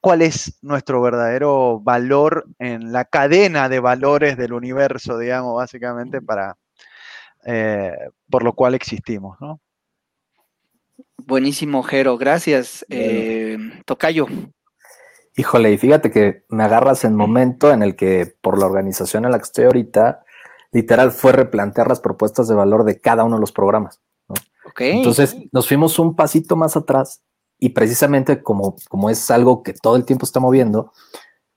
[0.00, 6.58] cuál es nuestro verdadero valor en la cadena de valores del universo, digamos, básicamente, para,
[7.46, 7.96] eh,
[8.28, 9.60] por lo cual existimos, ¿no?
[11.26, 12.84] Buenísimo, Jero, gracias.
[12.90, 13.56] Eh,
[13.86, 14.26] tocayo.
[15.36, 19.32] Híjole, y fíjate que me agarras en momento en el que, por la organización en
[19.32, 20.24] la que estoy ahorita,
[20.70, 24.00] literal fue replantear las propuestas de valor de cada uno de los programas.
[24.28, 24.34] ¿no?
[24.78, 27.22] Entonces, nos fuimos un pasito más atrás
[27.58, 30.92] y precisamente como, como es algo que todo el tiempo está moviendo,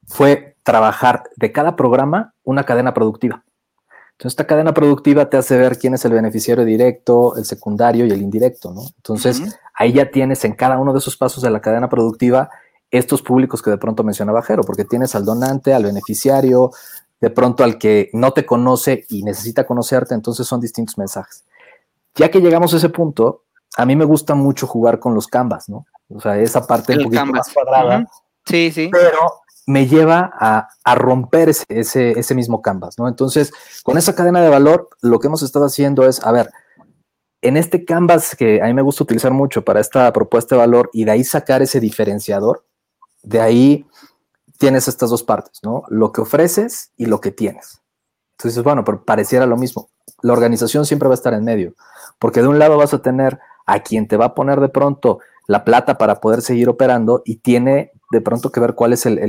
[0.05, 3.43] fue trabajar de cada programa una cadena productiva.
[4.17, 8.09] Entonces, esta cadena productiva te hace ver quién es el beneficiario directo, el secundario y
[8.09, 8.81] el indirecto, ¿no?
[8.95, 12.49] Entonces, ahí ya tienes en cada uno de esos pasos de la cadena productiva
[12.89, 16.71] estos públicos que de pronto mencionaba Jero, porque tienes al donante, al beneficiario,
[17.21, 21.45] de pronto al que no te conoce y necesita conocerte, entonces son distintos mensajes.
[22.15, 23.43] Ya que llegamos a ese punto,
[23.75, 25.85] a mí me gusta mucho jugar con los canvas, ¿no?
[26.09, 28.07] O sea, esa parte un poquito más cuadrada.
[28.45, 28.89] Sí, sí.
[28.91, 29.19] Pero
[29.67, 31.65] me lleva a, romper ese,
[32.17, 33.07] ese, mismo canvas, ¿no?
[33.09, 33.51] Entonces,
[33.83, 36.49] con esa cadena de valor, lo que hemos estado haciendo es, a ver,
[37.41, 40.89] en este canvas que a mí me gusta utilizar mucho para esta propuesta de valor
[40.93, 42.65] y de ahí sacar ese diferenciador,
[43.23, 43.85] de ahí
[44.57, 45.83] tienes estas dos partes, ¿no?
[45.89, 47.81] Lo que ofreces y lo que tienes.
[48.37, 49.89] Entonces, bueno, pero pareciera lo mismo.
[50.21, 51.75] La organización siempre va a estar en medio,
[52.19, 55.19] porque de un lado vas a tener a quien te va a poner de pronto
[55.45, 59.19] la plata para poder seguir operando y tiene de pronto que ver cuál es el,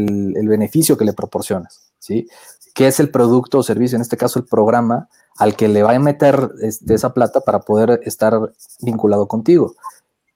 [0.48, 2.28] beneficio que le proporcionas, ¿sí?
[2.74, 5.92] ¿Qué es el producto o servicio, en este caso el programa, al que le va
[5.92, 9.74] a meter este, esa plata para poder estar vinculado contigo?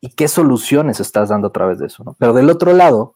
[0.01, 2.17] ¿Y qué soluciones estás dando a través de eso?
[2.19, 3.15] Pero del otro lado,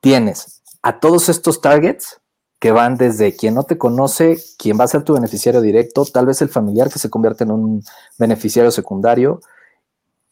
[0.00, 2.20] tienes a todos estos targets
[2.58, 6.26] que van desde quien no te conoce, quien va a ser tu beneficiario directo, tal
[6.26, 7.82] vez el familiar que se convierte en un
[8.18, 9.40] beneficiario secundario,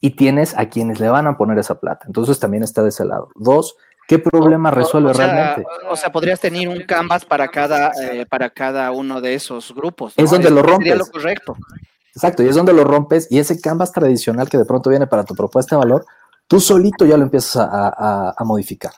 [0.00, 2.04] y tienes a quienes le van a poner esa plata.
[2.06, 3.30] Entonces también está de ese lado.
[3.34, 3.76] Dos,
[4.08, 5.64] ¿qué problema resuelve realmente?
[5.88, 10.14] O sea, podrías tener un canvas para cada, eh, para cada uno de esos grupos.
[10.16, 10.88] Es donde lo rompes.
[10.88, 11.56] Sería lo correcto.
[12.14, 15.24] Exacto, y es donde lo rompes y ese canvas tradicional que de pronto viene para
[15.24, 16.06] tu propuesta de valor,
[16.48, 18.92] tú solito ya lo empiezas a, modificar.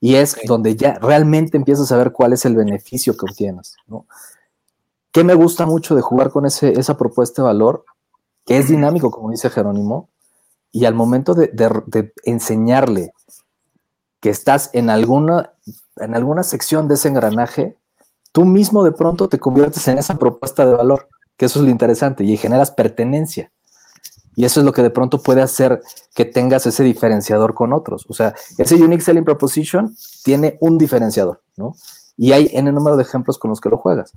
[0.00, 3.76] Y es donde ya realmente empiezas a ver cuál es el beneficio que obtienes.
[3.86, 4.06] ¿no?
[5.12, 7.84] ¿Qué me gusta mucho de jugar con ese, esa propuesta de valor?
[8.44, 10.10] Que es dinámico, como dice Jerónimo,
[10.70, 13.12] y al momento de, enseñarle
[14.20, 15.52] que estás en alguna,
[15.96, 17.76] en alguna sección de ese engranaje,
[18.32, 21.70] tú mismo de pronto te conviertes en esa propuesta de valor, que eso es lo
[21.70, 23.50] interesante, y generas pertenencia.
[24.34, 25.82] Y eso es lo que de pronto puede hacer
[26.14, 28.06] que tengas ese diferenciador con otros.
[28.08, 31.74] O sea, ese Unique Selling Proposition tiene un diferenciador, ¿no?
[32.16, 34.12] Y hay en el número de ejemplos con los que lo juegas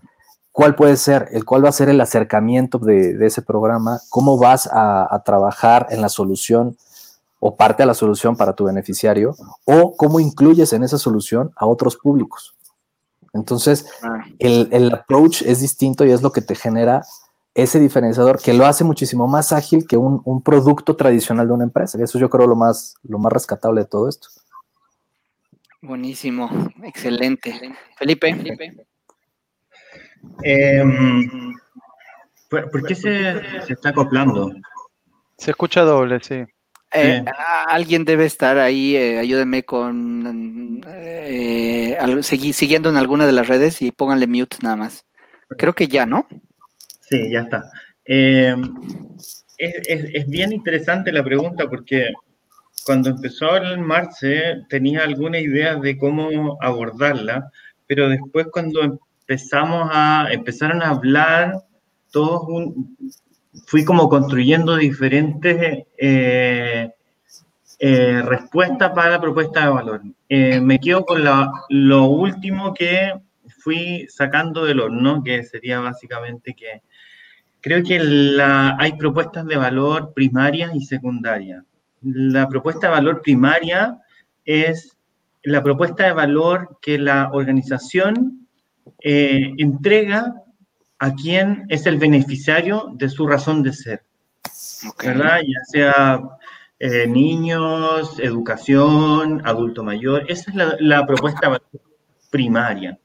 [0.52, 4.70] cuál puede ser, el cuál va a ser el acercamiento de, ese programa, cómo vas
[4.72, 6.78] a, trabajar en la solución
[7.43, 11.65] o parte de la solución para tu beneficiario, o cómo incluyes en esa solución a
[11.65, 12.56] otros públicos.
[13.34, 14.23] Entonces, ah.
[14.38, 17.01] el, approach es distinto y es lo que te genera
[17.56, 21.97] ese diferenciador que lo hace muchísimo más ágil que un, producto tradicional de una empresa.
[22.01, 24.27] Eso yo creo lo más, lo más rescatable de todo esto.
[25.82, 26.47] Buenísimo,
[26.84, 27.75] excelente.
[27.97, 28.36] Felipe.
[28.36, 28.86] Felipe.
[30.43, 31.56] Em,
[32.49, 34.51] ¿por, qué se, está acoplando?
[35.38, 36.45] Se escucha doble, sí.
[36.93, 37.23] Eh,
[37.67, 43.91] alguien debe estar ahí, eh, ayúdenme con eh, siguiendo en alguna de las redes y
[43.91, 45.06] pónganle mute nada más.
[45.58, 46.27] Creo que ya, ¿no?
[47.01, 47.71] Sí, ya está.
[48.04, 48.62] Em,
[49.58, 52.12] es, bien interesante la pregunta porque
[52.86, 57.49] cuando empezó el Marce tenía alguna idea de cómo abordarla,
[57.88, 61.54] pero después cuando empezamos a, empezaron a hablar,
[62.12, 62.43] todos
[63.66, 66.90] fui como construyendo diferentes eh,
[67.80, 70.02] eh, respuestas para la propuesta de valor.
[70.30, 71.24] Eh, me quedo con
[71.70, 73.14] lo último que
[73.60, 76.82] fui sacando del horno, que sería básicamente que
[77.60, 81.64] creo que la, hay propuestas de valor primarias y secundarias.
[82.02, 84.00] La propuesta de valor primaria
[84.46, 84.98] es
[85.44, 88.48] la propuesta de valor que la organización
[89.04, 90.36] entrega
[91.02, 94.04] a quien es el beneficiario de su razón de ser.
[95.04, 95.40] ¿Verdad?
[95.40, 96.22] Ya sea
[96.78, 100.26] eh, niños, educación, adulto mayor.
[100.30, 101.60] Esa es la, propuesta
[102.30, 103.00] primaria.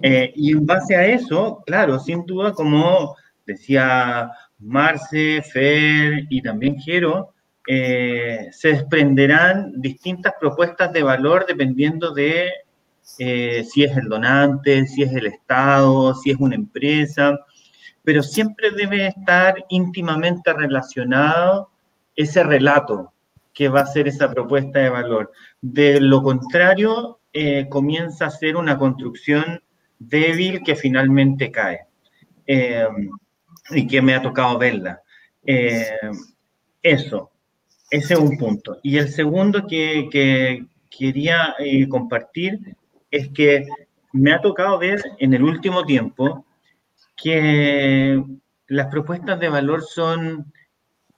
[0.00, 6.78] Eh, y en base a eso, claro, sin duda, como decía Marce, Fer y también
[6.80, 7.34] Jero,
[7.68, 12.50] eh, se desprenderán distintas propuestas de valor dependiendo de
[13.18, 17.38] eh, si es el donante, si es el Estado, si es una empresa,
[18.02, 21.70] pero siempre debe estar íntimamente relacionado
[22.16, 23.12] ese relato
[23.52, 25.32] que va a ser esa propuesta de valor.
[25.60, 29.62] De lo contrario, eh, comienza a ser una construcción
[29.98, 31.80] débil que finalmente cae
[33.70, 35.00] y que me ha tocado verla.
[36.82, 37.30] eso,
[37.90, 38.78] ese es un punto.
[38.82, 42.76] Y el segundo que, quería eh, compartir
[43.16, 43.66] es que
[44.12, 46.44] me ha tocado ver en el último tiempo
[47.16, 48.22] que
[48.68, 50.52] las propuestas de valor son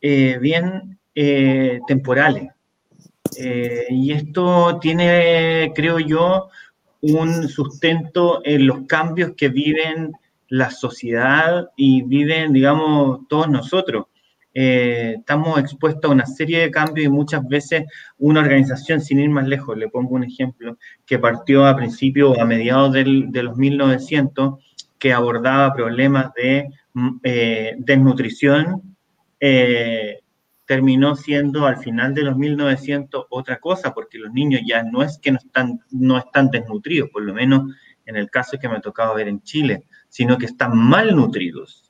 [0.01, 2.51] eh, bien eh, temporales.
[3.91, 6.49] y esto tiene, creo yo,
[7.01, 10.13] un sustento en los cambios que viven
[10.49, 14.07] la sociedad y viven, digamos, todos nosotros.
[14.59, 17.85] Eh, estamos expuestos a una serie de cambios y muchas veces
[18.17, 22.41] una organización, sin ir más lejos, le pongo un ejemplo, que partió a principios o
[22.41, 24.55] a mediados del, de los 1900,
[24.99, 28.97] que abordaba problemas de mm, eh, desnutrición,
[29.41, 30.21] eh,
[30.65, 35.19] terminó siendo al final de los 1900 otra cosa, porque los niños ya no es
[35.19, 37.75] que no están, no están desnutridos, por lo menos
[38.07, 41.86] en el caso que me ha tocado ver en Chile, sino que están malnutridos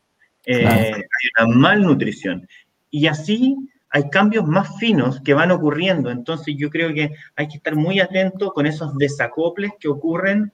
[0.46, 2.48] eh, hay una malnutrición.
[2.90, 3.56] Y así
[3.90, 6.10] hay cambios más finos que van ocurriendo.
[6.10, 10.52] Entonces yo creo que hay que estar muy atento con esos desacoples que ocurren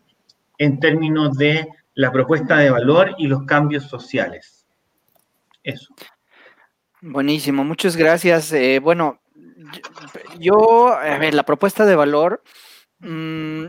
[0.58, 4.66] en términos de la propuesta de valor y los cambios sociales.
[5.62, 5.94] Eso.
[7.00, 8.52] Buenísimo, muchas gracias.
[8.52, 9.20] Eh, bueno,
[10.38, 12.42] yo, a ver, la propuesta de valor,
[13.00, 13.64] mm,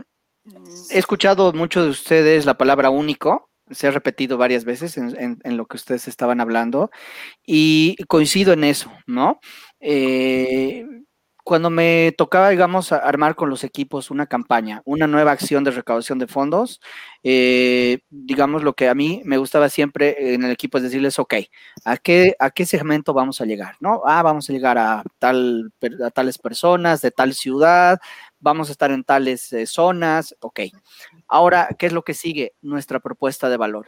[0.90, 5.66] he escuchado mucho de ustedes la palabra único se ha repetido varias veces en, lo
[5.66, 6.90] que ustedes estaban hablando
[7.46, 9.40] y coincido en eso, ¿no?
[9.80, 10.84] Eh,
[11.44, 16.18] cuando me tocaba, digamos, armar con los equipos una campaña, una nueva acción de recaudación
[16.18, 16.80] de fondos,
[17.22, 21.34] eh, digamos, lo que a mí me gustaba siempre en el equipo es decirles, ok,
[21.84, 23.76] ¿a qué, a qué segmento vamos a llegar?
[23.80, 24.00] ¿No?
[24.06, 25.70] Ah, vamos a llegar a, tal,
[26.02, 27.98] a tales personas de tal ciudad,
[28.40, 30.60] vamos a estar en tales eh, zonas, ok.
[31.34, 32.54] Ahora, ¿qué es lo que sigue?
[32.62, 33.84] Nuestra propuesta de valor.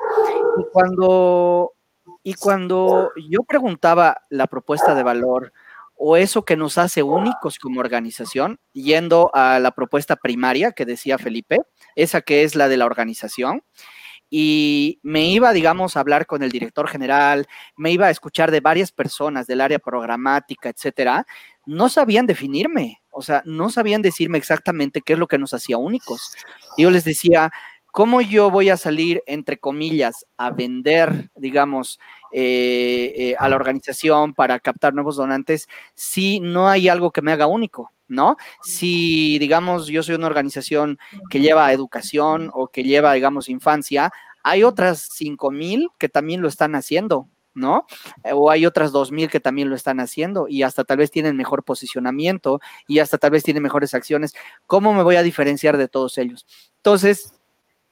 [0.58, 1.74] Y cuando,
[2.24, 5.52] y cuando yo preguntaba la propuesta de valor
[5.94, 11.18] o eso que nos hace únicos como organización, yendo a la propuesta primaria que decía
[11.18, 11.58] Felipe,
[11.94, 13.62] esa que es la de la organización,
[14.28, 18.58] y me iba, digamos, a hablar con el director general, me iba a escuchar de
[18.58, 21.24] varias personas del área programática, etcétera,
[21.66, 25.78] no sabían definirme, o sea, no sabían decirme exactamente qué es lo que nos hacía
[25.78, 26.34] únicos.
[26.78, 27.52] Yo les decía,
[27.92, 31.98] ¿cómo yo voy a salir, entre comillas, a vender, digamos,
[32.32, 37.32] eh, eh, a la organización para captar nuevos donantes si no hay algo que me
[37.32, 37.92] haga único?
[38.08, 38.36] ¿no?
[38.62, 40.98] Si, digamos, yo soy una organización
[41.28, 46.46] que lleva educación o que lleva, digamos, infancia, hay otras cinco mil que también lo
[46.48, 47.86] están haciendo, ¿no?
[48.32, 51.36] O hay otras dos mil que también lo están haciendo y hasta tal vez tienen
[51.36, 54.34] mejor posicionamiento y hasta tal vez tienen mejores acciones.
[54.66, 56.46] ¿Cómo me voy a diferenciar de todos ellos?
[56.76, 57.35] Entonces,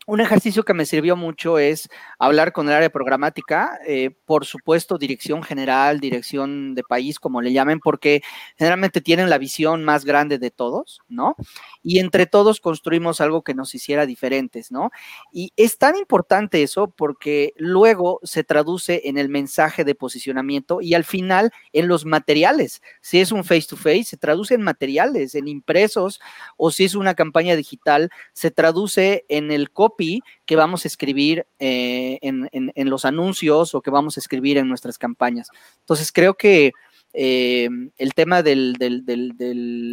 [0.06, 1.88] un ejercicio que me sirvió mucho es
[2.18, 7.52] hablar con el área programática, eh, por supuesto, dirección general, dirección de país, como le
[7.52, 8.22] llamen, porque
[8.56, 11.36] generalmente tienen la visión más grande de todos, ¿no?
[11.82, 14.90] Y entre todos construimos algo que nos hiciera diferentes, ¿no?
[15.32, 20.94] Y es tan importante eso porque luego se traduce en el mensaje de posicionamiento y
[20.94, 22.82] al final en los materiales.
[23.00, 26.20] Si es un face to face, se traduce en materiales, en impresos,
[26.56, 29.93] o si es una campaña digital, se traduce en el copy
[30.46, 34.98] que vamos a escribir eh, en, los anuncios o que vamos a escribir en nuestras
[34.98, 35.48] campañas.
[35.80, 36.72] Entonces, creo que
[37.12, 39.92] eh, el tema del, eh,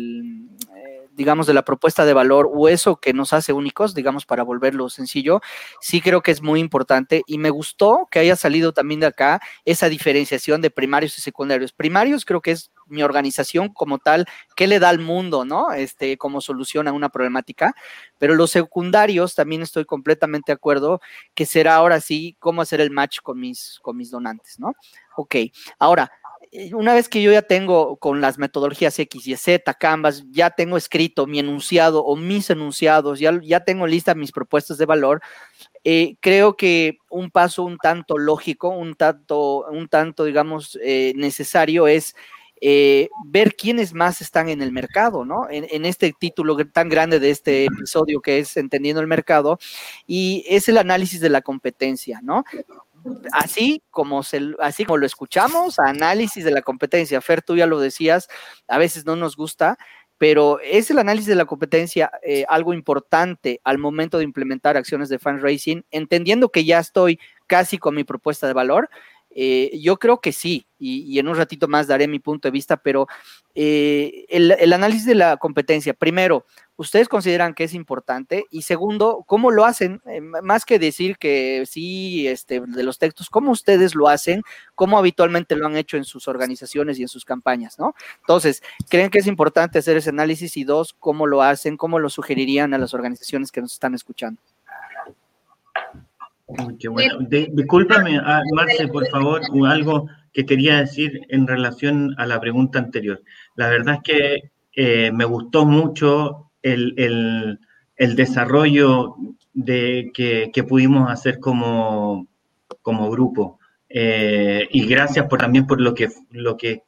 [1.14, 4.90] digamos, de la propuesta de valor o eso que nos hace únicos, digamos, para volverlo
[4.90, 5.42] sencillo,
[5.80, 9.42] sí creo que es muy importante y me gustó que haya salido también de acá
[9.66, 11.74] esa diferenciación de primarios y secundarios.
[11.74, 15.72] Primarios creo que es mi organización como tal, qué le da al mundo, ¿no?
[15.72, 17.74] Este, como solución a una problemática.
[18.18, 21.02] Pero los secundarios también estoy completamente de acuerdo
[21.34, 24.74] que será ahora sí cómo hacer el match con mis, con mis donantes, ¿no?
[25.16, 25.36] Ok,
[25.80, 26.12] ahora,
[26.74, 30.76] una vez que yo ya tengo con las metodologías X y Z, Canvas, ya tengo
[30.76, 35.22] escrito mi enunciado o mis enunciados, ya, ya tengo lista mis propuestas de valor,
[35.84, 41.88] eh, creo que un paso un tanto lógico, un tanto, un tanto digamos, eh, necesario
[41.88, 42.16] es
[42.64, 45.48] eh, ver quiénes más están en el mercado, ¿no?
[45.50, 49.58] En, este título tan grande de este episodio que es Entendiendo el Mercado,
[50.06, 52.44] y es el análisis de la competencia, ¿no?
[53.32, 57.22] Así como, se, así como lo escuchamos, análisis de la competencia.
[57.22, 58.28] Fer, tú ya lo decías,
[58.68, 59.78] a veces no nos gusta,
[60.18, 65.10] pero es el análisis de la competencia eh, algo importante al momento de implementar acciones
[65.10, 68.90] de fundraising, entendiendo que ya estoy casi con mi propuesta de valor.
[69.34, 72.78] Eh, yo creo que sí, y, en un ratito más daré mi punto de vista,
[72.78, 73.08] pero
[73.54, 78.46] eh, el, análisis de la competencia, primero, ¿ustedes consideran que es importante?
[78.50, 80.02] Y segundo, ¿cómo lo hacen?
[80.08, 84.42] Eh, más que decir que sí, este, de los textos, ¿cómo ustedes lo hacen?
[84.76, 87.78] ¿Cómo habitualmente lo han hecho en sus organizaciones y en sus campañas?
[87.78, 87.94] ¿no?
[88.22, 90.58] Entonces, ¿creen que es importante hacer ese análisis?
[90.58, 91.78] Y dos, ¿cómo lo hacen?
[91.78, 94.42] ¿Cómo lo sugerirían a las organizaciones que nos están escuchando?
[96.80, 97.20] Qué bueno.
[97.30, 103.22] discúlpame, ah, Marce, por favor, algo que quería decir en relación a la pregunta anterior.
[103.56, 107.60] La verdad es que eh, me gustó mucho el,
[107.98, 109.16] desarrollo
[109.54, 112.28] de, que, pudimos hacer como,
[112.82, 113.60] como grupo.
[113.90, 116.84] Eh, y gracias por, también por lo que, lo que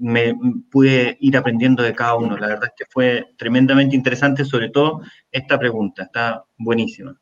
[0.00, 0.34] me
[0.70, 2.36] pude ir aprendiendo de cada uno.
[2.36, 6.04] La verdad es que fue tremendamente interesante, sobre todo esta pregunta.
[6.04, 7.16] Está buenísima.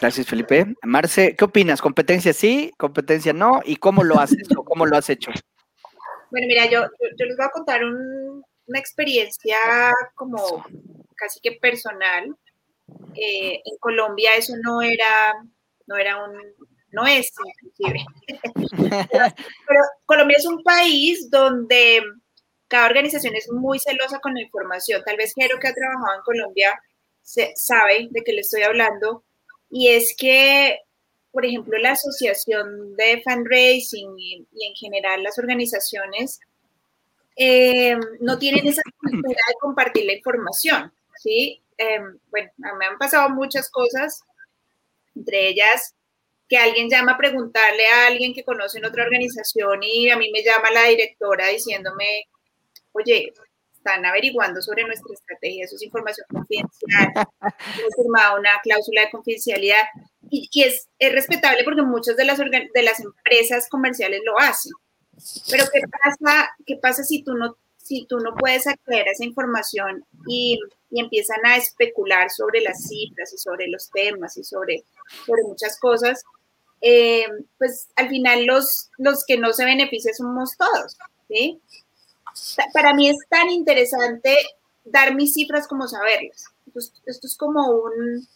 [0.00, 0.64] Gracias, Felipe.
[0.82, 1.82] Marce, ¿qué opinas?
[1.82, 3.60] ¿Competencia sí, competencia no?
[3.64, 5.30] ¿Y cómo lo haces o cómo lo has hecho?
[6.30, 6.84] Bueno, mira, yo,
[7.18, 9.58] yo, les voy a contar una experiencia
[10.14, 10.64] como
[11.16, 12.34] casi que personal.
[13.14, 15.34] Eh, en Colombia eso no era,
[15.86, 16.38] no era un,
[16.92, 18.04] no es inclusive.
[19.68, 22.02] Pero Colombia es un país donde
[22.68, 25.02] cada organización es muy celosa con la información.
[25.04, 26.80] Tal vez Jero que ha trabajado en Colombia
[27.20, 29.24] se, sabe de qué le estoy hablando
[29.70, 30.80] y es que,
[31.30, 36.40] por ejemplo, la asociación de fundraising y, en general las organizaciones
[37.36, 40.92] eh, no tienen esa cultura de compartir la información,
[41.22, 41.62] ¿sí?
[41.78, 44.20] Em, bueno, me han pasado muchas cosas,
[45.14, 45.94] entre ellas
[46.48, 50.30] que alguien llama a preguntarle a alguien que conoce en otra organización y a mí
[50.32, 52.28] me llama la directora diciéndome,
[52.92, 53.32] oye,
[53.80, 57.12] están averiguando sobre nuestra estrategia, eso es información confidencial,
[57.80, 59.82] hemos firmado una cláusula de confidencialidad
[60.30, 64.72] y, es, es, respetable porque muchas de las, de las empresas comerciales lo hacen.
[65.50, 69.24] Pero ¿qué pasa, qué pasa si, tú no, si tú no puedes acceder a esa
[69.24, 70.58] información y,
[70.90, 74.84] y empiezan a especular sobre las cifras y sobre los temas y sobre,
[75.26, 76.22] sobre muchas cosas?
[76.82, 77.26] Eh,
[77.58, 80.96] pues al final los, los que no se benefician somos todos,
[81.28, 81.60] ¿sí?
[82.72, 84.36] Para mí es tan interesante
[84.84, 86.46] dar mis cifras como saberlas.
[87.06, 88.26] Esto, es como un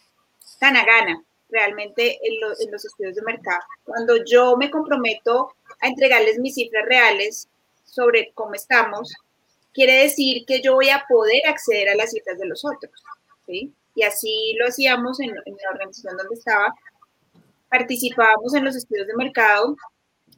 [0.61, 3.63] gana gana realmente en, los estudios de mercado.
[3.85, 7.49] Cuando yo me comprometo a entregarles mis cifras reales
[7.85, 9.13] sobre cómo estamos,
[9.73, 12.93] quiere decir que yo voy a poder acceder a las cifras de los otros.
[13.47, 13.73] ¿sí?
[13.95, 16.75] Y así lo hacíamos en, en la organización donde estaba.
[17.69, 19.77] Participábamos en los estudios de mercado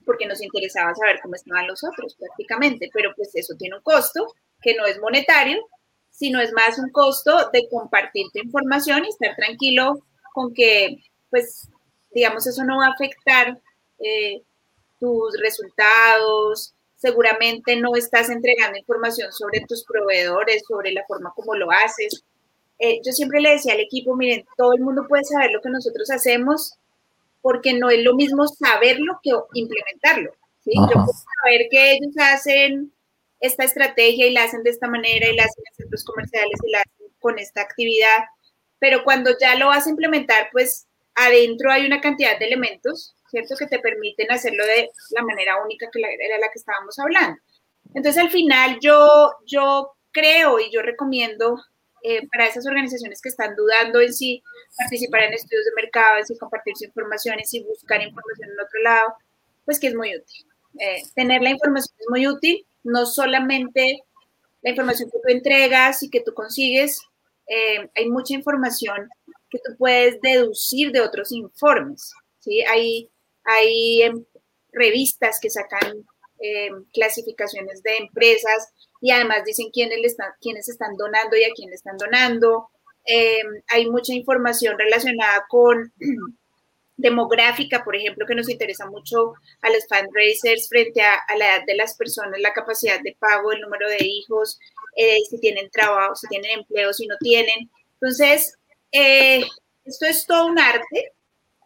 [0.06, 4.26] porque nos interesaba saber cómo estaban los otros prácticamente, pero pues eso tiene un costo
[4.62, 5.58] que no es monetario,
[6.10, 9.98] sino es más un costo de compartir tu información y estar tranquilo
[10.32, 10.96] con que,
[11.28, 11.68] pues,
[12.12, 13.60] digamos, eso no va a afectar
[13.98, 14.42] eh,
[14.98, 21.70] tus resultados, seguramente no estás entregando información sobre tus proveedores, sobre la forma como lo
[21.70, 22.24] haces.
[22.78, 25.70] Eh, yo siempre le decía al equipo, miren, todo el mundo puede saber lo que
[25.70, 26.74] nosotros hacemos,
[27.46, 30.32] porque no es lo mismo saberlo que implementarlo.
[30.64, 30.72] ¿sí?
[30.74, 31.12] Yo puedo
[31.44, 32.92] saber que ellos hacen
[33.38, 36.72] esta estrategia y la hacen de esta manera y la hacen en centros comerciales y
[36.72, 38.24] la hacen con esta actividad,
[38.80, 43.54] pero cuando ya lo vas a implementar, pues adentro hay una cantidad de elementos, ¿cierto?
[43.56, 47.40] Que te permiten hacerlo de la manera única que era la que estábamos hablando.
[47.94, 51.62] Entonces, al final, yo, yo creo y yo recomiendo
[52.02, 54.42] eh, para esas organizaciones que están dudando en si
[54.76, 58.60] participar en estudios de mercado, en si compartir su información, en si buscar información en
[58.60, 59.14] otro lado,
[59.64, 60.46] pues que es muy útil.
[60.78, 64.02] Eh, tener la información es muy útil, no solamente
[64.62, 67.00] la información que tú entregas y que tú consigues,
[67.48, 69.08] eh, hay mucha información
[69.48, 72.12] que tú puedes deducir de otros informes.
[72.40, 72.62] ¿sí?
[72.62, 73.10] Hay,
[73.44, 74.24] hay em,
[74.72, 76.06] revistas que sacan
[76.92, 78.68] clasificaciones de empresas
[79.06, 82.70] y además dicen quiénes, le están, quiénes están donando y a quién le están donando.
[83.04, 85.92] Em, hay mucha información relacionada con
[86.96, 91.76] demográfica, por ejemplo, que nos interesa mucho a los fundraisers frente a, la edad de
[91.76, 94.58] las personas, la capacidad de pago, el número de hijos,
[94.96, 97.70] eh, si tienen trabajo, si tienen empleo, si no tienen.
[98.00, 98.58] Entonces,
[98.90, 99.44] eh,
[99.84, 101.12] esto es todo un arte,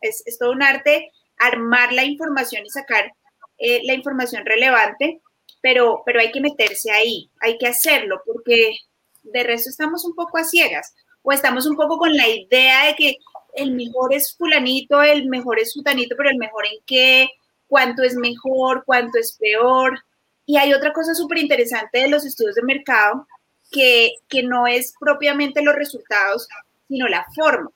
[0.03, 3.11] es, es, todo un arte armar la información y sacar
[3.57, 5.23] eh, la información relevante
[5.61, 8.77] pero, pero hay que meterse ahí, hay que hacerlo, porque
[9.23, 12.95] de resto estamos un poco a ciegas o estamos un poco con la idea de
[12.95, 13.17] que
[13.55, 17.29] el mejor es fulanito, el mejor es sutanito, pero el mejor en qué,
[17.67, 19.99] cuánto es mejor, cuánto es peor.
[20.47, 23.27] Y hay otra cosa súper interesante de los estudios de mercado,
[23.71, 26.49] que, que, no es propiamente los resultados,
[26.89, 27.71] sino la forma.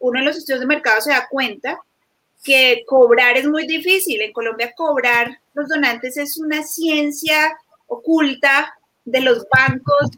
[0.00, 1.78] Uno de los estudios de mercado se da cuenta
[2.42, 4.20] que cobrar es muy difícil.
[4.20, 8.74] En Colombia cobrar los donantes es una ciencia oculta
[9.04, 10.10] de los bancos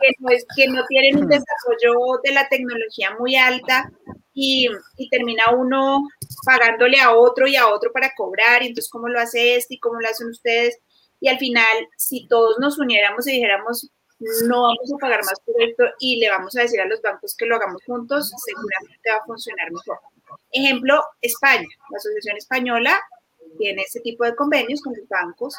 [0.00, 3.90] que no, es, que no tienen un desarrollo de la tecnología muy alta
[4.32, 6.08] y, y, termina uno
[6.46, 9.80] pagándole a otro y a otro para cobrar y entonces cómo lo hace este y
[9.80, 10.78] cómo lo hacen ustedes
[11.18, 11.66] y al final
[11.96, 13.90] si todos nos uniéramos y dijéramos
[14.44, 17.34] no vamos a pagar más por esto y le vamos a decir a los bancos
[17.34, 19.98] que lo hagamos juntos, seguramente va a funcionar mejor.
[20.52, 21.68] Ejemplo, España.
[21.90, 23.00] La Asociación Española
[23.58, 25.54] tiene ese tipo de convenios con los bancos,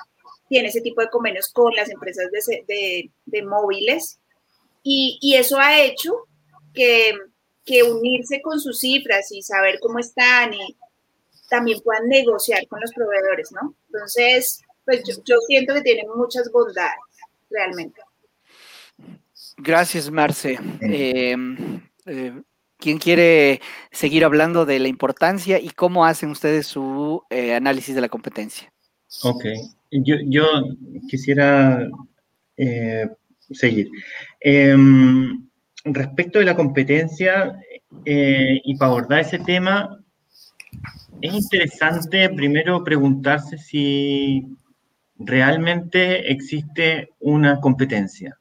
[0.49, 4.19] tiene ese tipo de convenios con las empresas de, de, móviles
[4.83, 6.25] y, y, eso ha hecho
[6.73, 7.13] que,
[7.65, 10.75] que unirse con sus cifras y saber cómo están y
[11.49, 13.75] también puedan negociar con los proveedores, ¿no?
[13.87, 16.99] Entonces, pues yo, yo siento que tienen muchas bondades,
[17.49, 18.01] realmente.
[19.57, 20.57] Gracias, Marce.
[20.81, 21.35] Eh,
[22.05, 22.41] eh,
[22.81, 23.61] ¿Quién quiere
[23.91, 28.73] seguir hablando de la importancia y cómo hacen ustedes su eh, análisis de la competencia?
[29.23, 29.45] Ok,
[29.91, 30.45] yo,
[31.07, 31.87] quisiera
[33.51, 33.89] seguir.
[34.39, 35.47] Em,
[35.85, 37.55] respecto de la competencia
[38.05, 40.03] y para abordar ese tema,
[41.21, 44.47] es interesante primero preguntarse si
[45.17, 48.37] realmente existe una competencia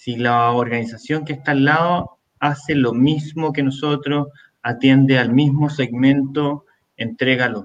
[0.00, 4.28] si la organización que está al lado hace lo mismo que nosotros,
[4.62, 6.64] atiende al mismo segmento,
[6.96, 7.64] entrega los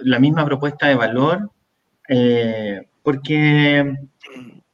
[0.00, 1.50] la misma propuesta de valor,
[2.08, 3.94] eh, porque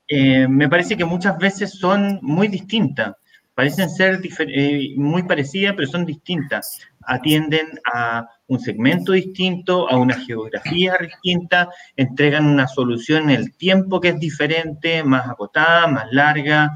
[0.09, 3.15] eh, me parece que muchas veces son muy distintas,
[3.55, 6.81] parecen ser eh, muy parecidas, pero son distintas.
[7.09, 14.01] Atienden a un segmento distinto, a una geografía distinta, entregan una solución en el tiempo
[14.01, 16.75] que es diferente, más acotada, más larga.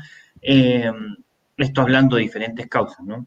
[1.60, 3.26] Esto hablando de diferentes causas, ¿no?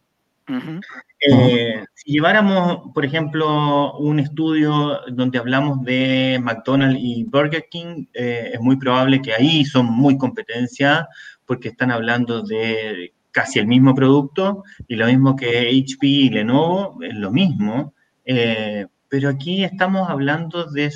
[1.19, 8.51] Eh, si lleváramos, por ejemplo, un estudio donde hablamos de McDonald's y Burger King, eh,
[8.53, 11.07] es muy probable que ahí son muy competencia
[11.45, 17.01] porque están hablando de casi el mismo producto y lo mismo que HP y Lenovo,
[17.01, 17.93] es lo mismo.
[18.25, 20.91] Eh, pero aquí estamos hablando de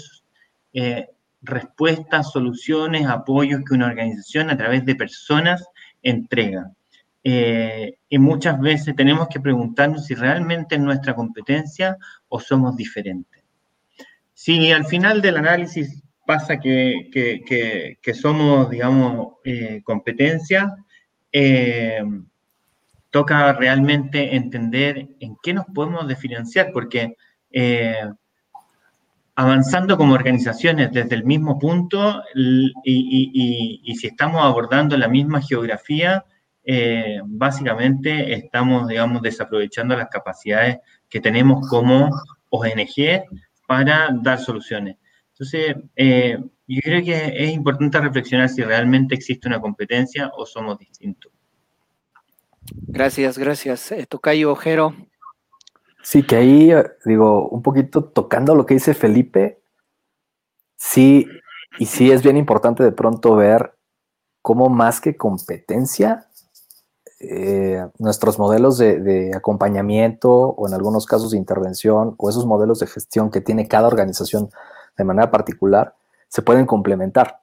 [1.41, 5.63] respuestas, soluciones, apoyos que una organización a través de personas
[6.01, 6.71] entrega.
[7.23, 11.97] Eh, y muchas veces tenemos que preguntarnos si realmente es nuestra competencia
[12.29, 13.43] o somos diferentes.
[14.33, 17.09] Si al final del análisis pasa que,
[18.01, 19.35] que somos, digamos,
[19.83, 20.75] competencia,
[23.09, 27.15] toca realmente entender en qué nos podemos diferenciar, porque
[27.51, 28.07] eh,
[29.35, 32.21] avanzando como organizaciones desde el mismo punto
[32.83, 36.25] y, si estamos abordando la misma geografía,
[36.69, 42.09] eh, básicamente estamos, digamos, desaprovechando las capacidades que tenemos como
[42.49, 43.23] ONG
[43.65, 44.97] para dar soluciones.
[45.31, 46.37] Entonces, eh,
[46.67, 51.31] yo creo que es importante reflexionar si realmente existe una competencia o somos distintos.
[52.87, 53.93] Gracias, gracias.
[53.93, 54.93] Eh, Tocayo Ojero.
[56.03, 56.73] Sí, que ahí,
[57.05, 59.61] digo, un poquito tocando lo que dice Felipe,
[60.75, 61.25] sí,
[61.79, 63.73] y sí es bien importante de pronto ver
[64.41, 66.27] cómo más que competencia,
[67.19, 72.79] eh, nuestros modelos de, de, acompañamiento o en algunos casos de intervención o esos modelos
[72.79, 74.49] de gestión que tiene cada organización
[74.97, 75.95] de manera particular,
[76.27, 77.41] se pueden complementar.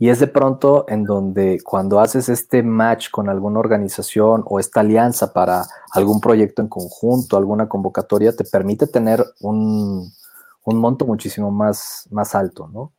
[0.00, 4.80] Y es de pronto en donde cuando haces este match con alguna organización o esta
[4.80, 10.12] alianza para algún proyecto en conjunto, alguna convocatoria, te permite tener un,
[10.64, 12.92] monto muchísimo más, más alto, ¿no?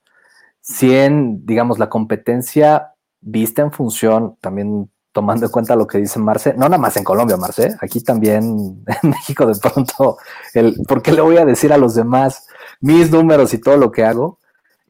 [0.60, 6.20] Si en, digamos, la competencia vista en función, también tomando en cuenta lo que dice
[6.20, 10.18] Marce, no nada más en Colombia, Marce, aquí también en México de pronto,
[10.53, 12.47] el, ¿por qué le voy a decir a los demás
[12.80, 14.39] mis números y todo lo que hago?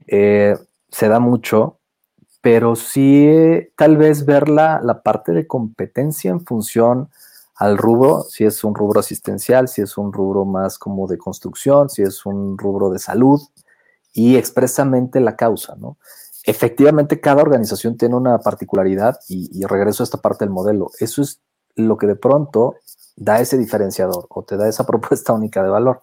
[0.07, 0.57] Eh,
[0.89, 1.80] se da mucho
[2.41, 3.30] pero sí
[3.76, 7.09] tal vez ver la, parte de competencia en función
[7.55, 11.89] al rubro, si es un rubro asistencial, si es un rubro más como de construcción,
[11.89, 13.41] si es un rubro de salud
[14.13, 15.97] y expresamente la causa, ¿no?
[16.50, 20.89] Efectivamente, cada organización tiene una particularidad y, y regreso a esta parte del modelo.
[21.00, 21.41] Eso es
[21.76, 22.78] lo que de pronto
[23.16, 26.02] da ese diferenciador o te da esa propuesta única de valor.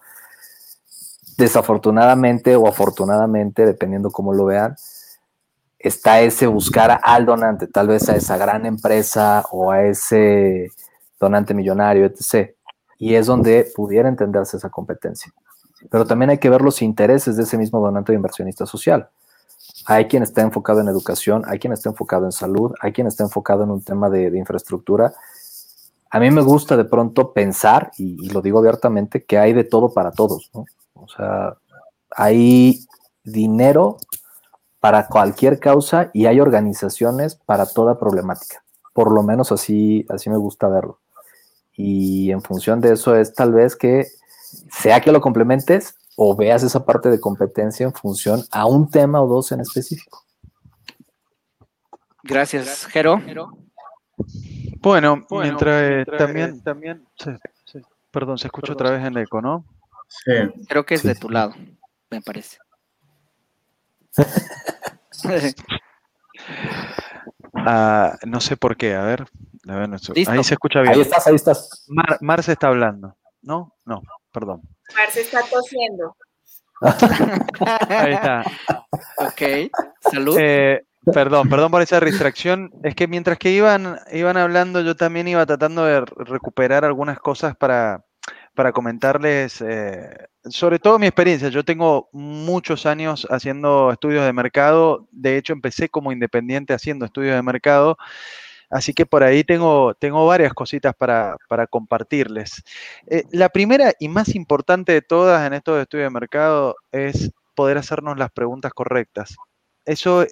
[1.37, 4.77] Desafortunadamente o afortunadamente, dependiendo cómo lo vean,
[5.77, 10.71] está ese buscar al donante, tal vez a esa gran empresa o a ese
[11.19, 12.55] donante millonario, etc.
[12.99, 15.33] Y es donde pudiera entenderse esa competencia.
[15.91, 19.09] Pero también hay que ver los intereses de ese mismo donante de inversionista social.
[19.89, 23.23] Hay quien está enfocado en educación, hay quien está enfocado en salud, hay quien está
[23.23, 25.13] enfocado en un tema de, infraestructura.
[26.11, 29.93] A mí me gusta de pronto pensar, y, lo digo abiertamente, que hay de todo
[29.93, 30.51] para todos.
[30.93, 31.55] O sea,
[32.11, 32.85] hay
[33.23, 33.95] dinero
[34.81, 38.65] para cualquier causa y hay organizaciones para toda problemática.
[38.93, 40.99] Por lo menos así, así me gusta verlo.
[41.77, 44.07] Y en función de eso es tal vez que
[44.69, 49.21] sea que lo complementes o veas esa parte de competencia en función a un tema
[49.21, 50.25] o dos en específico.
[52.23, 53.21] Gracias, Jero.
[54.81, 57.07] Bueno, mientras, eh, también, también
[58.09, 59.63] perdón, se escucha otra vez en eco, ¿no?
[60.07, 60.65] Sí.
[60.67, 61.53] Creo que es de tu lado,
[62.09, 62.57] me parece.
[67.69, 69.25] Ah, no sé por qué, a ver.
[70.27, 70.93] ahí se escucha bien.
[70.93, 71.85] Ahí estás, ahí estás.
[71.87, 73.17] Mar, Marce está hablando.
[73.41, 73.73] ¿No?
[73.83, 74.61] No, perdón.
[74.95, 76.15] Marce está tosiendo.
[77.89, 78.43] ahí está.
[79.17, 79.71] Ok,
[80.11, 80.37] salud.
[80.39, 80.83] Eh,
[81.13, 82.71] perdón, perdón por esa distracción.
[82.83, 87.55] Es que mientras que iban, iban hablando, yo también iba tratando de recuperar algunas cosas
[87.55, 88.05] para,
[88.53, 90.09] para comentarles, eh,
[90.49, 91.49] sobre todo mi experiencia.
[91.49, 95.07] Yo tengo muchos años haciendo estudios de mercado.
[95.11, 97.97] De hecho, empecé como independiente haciendo estudios de mercado.
[98.69, 101.37] Así que por ahí tengo, tengo varias cositas para,
[101.69, 102.63] compartirles.
[103.07, 107.77] Eh, la primera y más importante de todas en estos estudios de mercado es poder
[107.77, 109.35] hacernos las preguntas correctas.
[109.85, 110.23] Eso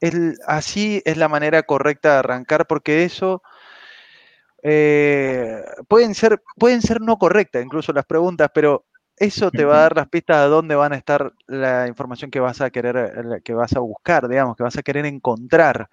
[0.00, 3.42] es, así es la manera correcta de arrancar porque eso
[4.62, 8.84] eh, pueden, ser, pueden ser no correctas incluso las preguntas, pero
[9.16, 12.40] eso te va a dar las pistas de dónde van a estar la información que
[12.40, 15.88] vas a querer, eh, que vas a buscar, digamos, que vas a querer encontrar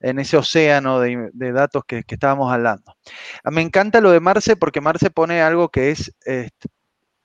[0.00, 2.96] en ese océano de, datos que, estábamos hablando.
[3.44, 6.50] Ah, me encanta lo de Marce porque Marce pone algo que es, es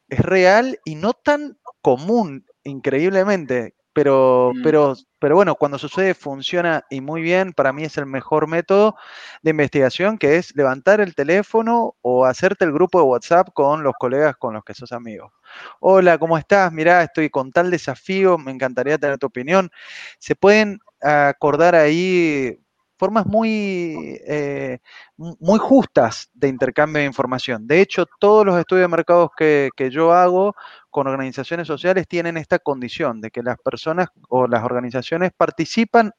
[0.10, 4.64] real y no tan común, increíblemente, pero, mm.
[4.64, 8.96] pero, pero bueno, cuando sucede funciona y muy bien, para mí es el mejor método
[9.41, 13.94] de investigación, que es levantar el teléfono o hacerte el grupo de WhatsApp con los
[14.00, 15.32] colegas con los que sos amigos.
[15.80, 16.72] Hola, ¿cómo estás?
[16.72, 19.70] Mirá, estoy con tal desafío, me encantaría tener tu opinión.
[20.18, 22.62] Se pueden acordar ahí
[23.04, 24.80] formas muy, eh,
[25.18, 27.68] muy justas de intercambio de información.
[27.68, 30.56] De hecho, todos los estudios de mercados que, que yo hago
[30.89, 36.14] con organizaciones sociales tienen esta condición de que las personas o las organizaciones participan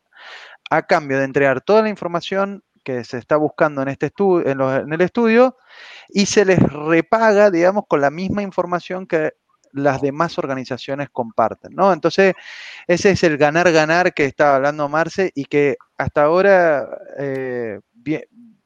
[0.69, 4.93] a cambio de entregar toda la información que se está buscando en, este estudio, en,
[4.93, 5.57] el estudio
[6.11, 9.33] y se les repaga, digamos, con la misma información que
[9.75, 11.93] las demás organizaciones comparten, ¿no?
[11.93, 12.35] Entonces,
[12.87, 17.81] ese es el ganar-ganar que estaba hablando Marce y que hasta ahora, eh,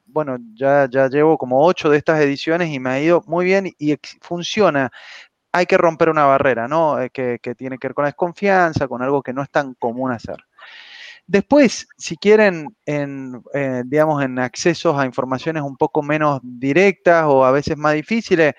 [0.05, 3.71] bueno, ya, ya llevo como ocho de estas ediciones y me ha ido muy bien
[3.77, 4.91] y funciona
[5.51, 7.01] hay que romper una barrera, ¿no?
[7.01, 10.11] Eh, que, tiene que ver con la desconfianza, con algo que no es tan común
[10.11, 10.37] hacer.
[11.27, 17.45] Después, si quieren, en, eh, digamos, en accesos a informaciones un poco menos directas o
[17.45, 18.53] a veces más difíciles,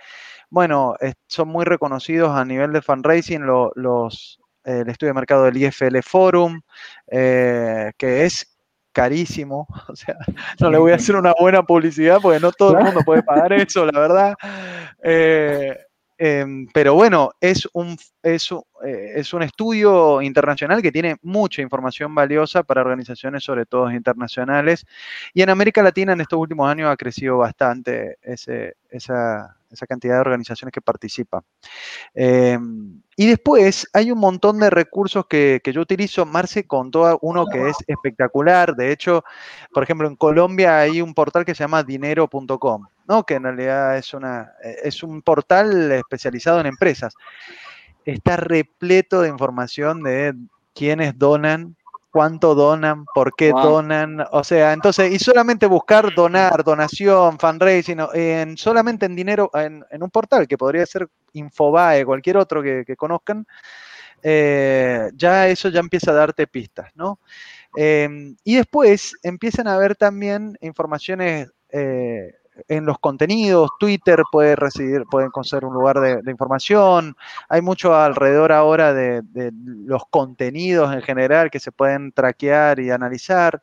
[0.51, 0.97] bueno,
[1.27, 6.61] son muy reconocidos a nivel de fundraising los, el estudio de mercado del IFL Forum,
[7.07, 8.59] eh, que es
[8.93, 10.17] carísimo, o sea,
[10.59, 13.53] no le voy a hacer una buena publicidad porque no todo el mundo puede pagar
[13.53, 14.35] eso, la verdad.
[16.23, 18.37] Em, pero bueno, es un, eh,
[19.16, 24.85] es un estudio internacional que tiene mucha información valiosa para organizaciones, sobre todo internacionales.
[25.33, 29.57] Y en América Latina en estos últimos años ha crecido bastante esa,
[29.89, 31.41] cantidad de organizaciones que participan.
[32.12, 36.27] Em, y después hay un montón de recursos que, yo utilizo.
[36.27, 38.77] Marce contó uno que es espectacular.
[38.77, 39.25] De hecho,
[39.73, 43.25] por ejemplo, en Colombia hay un portal que se llama dinero.com, ¿no?
[43.25, 47.13] que en realidad es, una, es un portal especializado en empresas.
[48.05, 50.35] Está repleto de información de
[50.75, 51.77] quiénes donan
[52.13, 58.57] cuánto donan, por qué donan, o sea, entonces, y solamente buscar donar, donación, fundraising, en,
[58.57, 63.47] solamente en dinero, en, un portal que podría ser Infobae, cualquier otro que, conozcan,
[64.25, 67.21] eh, ya eso ya empieza a darte pistas, ¿no?
[67.77, 72.35] Em, y después empiezan a ver también informaciones eh,
[72.69, 77.17] en los contenidos, Twitter puede recibir, pueden ser un lugar de, información,
[77.49, 79.23] hay mucho alrededor ahora de,
[79.85, 83.61] los contenidos en general que se pueden traquear y analizar.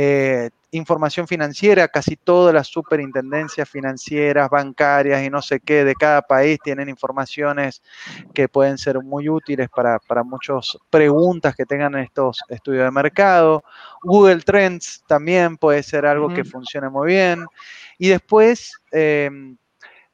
[0.00, 6.22] Eh, información financiera, casi todas las superintendencias financieras, bancarias y no sé qué de cada
[6.22, 7.82] país tienen informaciones
[8.32, 13.64] que pueden ser muy útiles para, para muchas preguntas que tengan estos estudios de mercado.
[14.04, 17.44] Google Trends también puede ser algo que funcione muy bien.
[17.98, 19.56] Y después, em,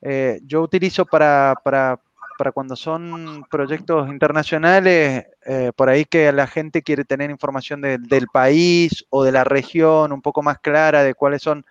[0.00, 2.00] eh, yo utilizo para, para,
[2.38, 7.98] para, cuando son proyectos internacionales, eh, por ahí que la gente quiere tener información de,
[7.98, 11.64] del país o de la región un poco más clara de cuáles son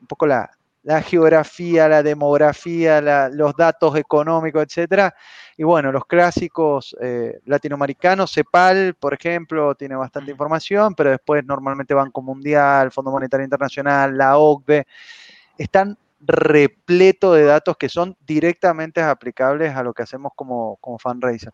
[0.00, 0.50] un poco la,
[0.82, 5.14] la geografía, la demografía, la, los datos económicos, etcétera.
[5.56, 11.94] Y bueno, los clásicos eh, latinoamericanos, CEPAL, por ejemplo, tiene bastante información, pero después normalmente
[11.94, 14.86] Banco Mundial, Fondo Monetario Internacional, la OCDE,
[15.58, 21.52] están repleto de datos que son directamente aplicables a lo que hacemos como, como fundraiser.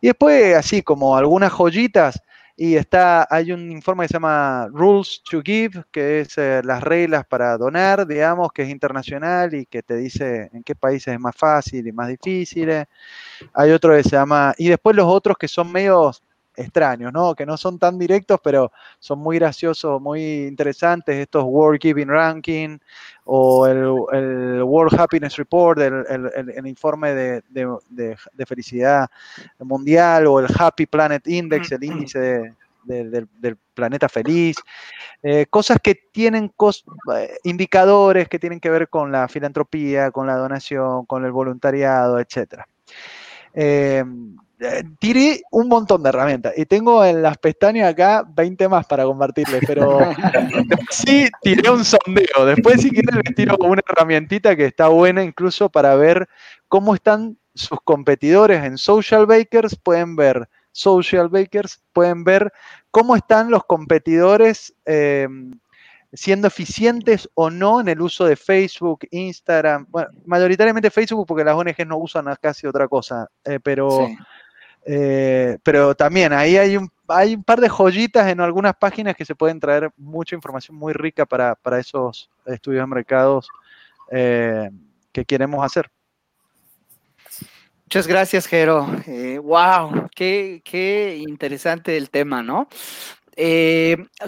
[0.00, 2.20] Y después, así como algunas joyitas,
[2.58, 6.82] y está, hay un informe que se llama Rules to Give, que es eh, las
[6.82, 11.20] reglas para donar, digamos, que es internacional y que te dice en qué países es
[11.20, 12.70] más fácil y más difícil.
[13.52, 16.22] Hay otro que se llama, y después los otros que son medios
[16.56, 17.34] extraños, ¿no?
[17.34, 22.78] Que no son tan directos, pero son muy graciosos, muy interesantes, estos World Giving Ranking
[23.24, 29.08] o el, World Happiness Report, el, informe de, felicidad
[29.58, 32.54] mundial o el Happy Planet Index, el índice
[32.84, 34.56] del, planeta feliz,
[35.22, 36.50] eh, cosas que tienen
[37.14, 42.18] eh, indicadores que tienen que ver con la filantropía, con la donación, con el voluntariado,
[43.52, 44.04] eh,
[44.98, 49.62] tiré un montón de herramientas y tengo en las pestañas acá 20 más para compartirles,
[49.66, 49.98] pero
[50.90, 52.46] sí tiré un sondeo.
[52.46, 56.28] Después, si quieren, les tiro una herramientita que está buena incluso para ver
[56.68, 59.76] cómo están sus competidores en Social Bakers.
[59.76, 62.52] Pueden ver Social Bakers, pueden ver
[62.90, 64.74] cómo están los competidores.
[64.86, 65.28] Eh,
[66.12, 71.54] siendo eficientes o no en el uso de Facebook, Instagram, bueno, mayoritariamente Facebook porque las
[71.54, 74.08] ONGs no usan casi otra cosa, eh, pero
[74.88, 79.24] eh, pero también ahí hay un, hay un par de joyitas en algunas páginas que
[79.24, 83.48] se pueden traer mucha información muy rica para, esos estudios de mercados
[84.12, 84.70] eh,
[85.10, 85.90] que queremos hacer.
[87.86, 88.86] Muchas gracias, Jero.
[89.42, 92.68] wow, eh, qué, qué, interesante el tema, ¿no?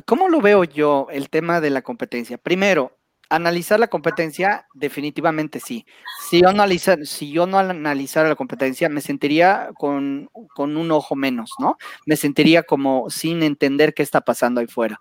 [0.04, 2.36] ¿Cómo lo veo yo, el tema de la competencia?
[2.36, 2.97] Primero,
[3.31, 5.85] Analizar la competencia, definitivamente sí.
[6.29, 11.76] Si yo, no analizara la competencia, me sentiría con, un ojo menos, ¿no?
[12.07, 15.01] Me sentiría como sin entender qué está pasando ahí fuera.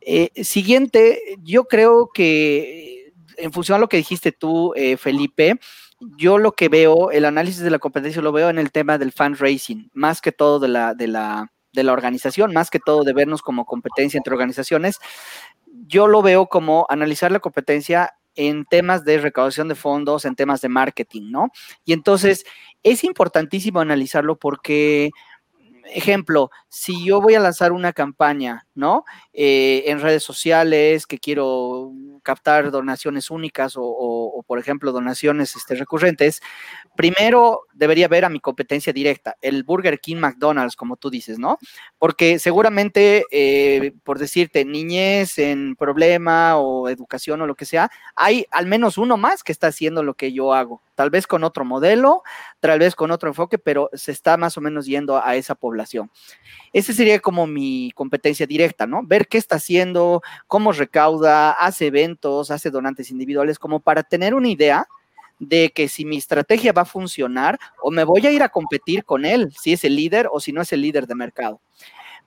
[0.00, 5.58] Eh, siguiente, yo creo que en función a lo que dijiste tú, eh, Felipe,
[6.16, 9.12] yo lo que veo, el análisis de la competencia lo veo en el tema del
[9.12, 13.12] fundraising, más que todo de la, de la, de la organización, más que todo de
[13.12, 14.98] vernos como competencia entre organizaciones
[15.86, 20.60] yo lo veo como analizar la competencia en temas de recaudación de fondos, en temas
[20.60, 21.50] de marketing, ¿no?
[21.84, 22.44] Y entonces
[22.82, 25.10] es importantísimo analizarlo porque,
[25.92, 29.04] ejemplo, si yo voy a lanzar una campaña, ¿no?
[29.32, 31.92] Eh, en redes sociales, que quiero
[32.24, 36.40] captar donaciones únicas o, por ejemplo, donaciones este, recurrentes,
[36.96, 41.58] primero debería ver a mi competencia directa, el Burger King McDonald's, como tú dices, ¿no?
[41.98, 48.46] Porque seguramente, eh, por decirte, niñez en problema o educación o lo que sea, hay
[48.50, 51.64] al menos uno más que está haciendo lo que yo hago, tal vez con otro
[51.64, 52.22] modelo,
[52.60, 56.10] tal vez con otro enfoque, pero se está más o menos yendo a esa población.
[56.72, 59.02] Ese sería como mi competencia directa, ¿no?
[59.04, 64.48] Ver qué está haciendo, cómo recauda, hace eventos, hace donantes individuales, como para tener una
[64.48, 64.86] idea
[65.38, 69.04] de que si mi estrategia va a funcionar o me voy a ir a competir
[69.04, 71.60] con él, si es el líder o si no es el líder de mercado.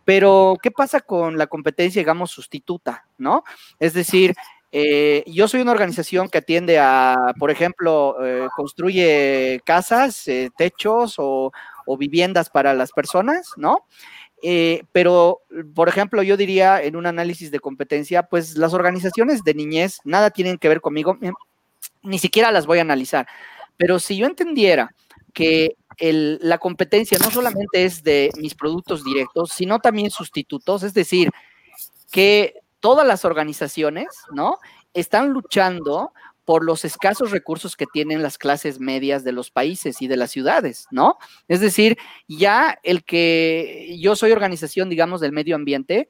[0.05, 3.43] Pero, ¿qué pasa con la competencia, digamos, sustituta, ¿no?
[3.77, 4.33] Es decir,
[4.71, 11.15] eh, yo soy una organización que atiende a, por ejemplo, eh, construye casas, eh, techos
[11.17, 11.51] o,
[11.85, 13.85] o, viviendas para las personas, ¿no?
[14.43, 15.41] Eh, pero,
[15.73, 20.29] por ejemplo, yo diría en un análisis de competencia, pues las organizaciones de niñez nada
[20.29, 21.17] tienen que ver conmigo,
[22.03, 23.27] ni siquiera las voy a analizar.
[23.77, 24.93] Pero si yo entendiera
[25.33, 31.31] que la competencia no solamente es de mis productos directos, sino también sustitutos, es decir,
[32.11, 34.59] que todas las organizaciones, ¿no?
[34.93, 36.11] Están luchando
[36.47, 40.31] por los escasos recursos que tienen las clases medias de los países y de las
[40.31, 41.17] ciudades, ¿no?
[41.49, 41.97] Es decir,
[42.29, 46.07] ya el que yo soy organización, digamos, del medio ambiente,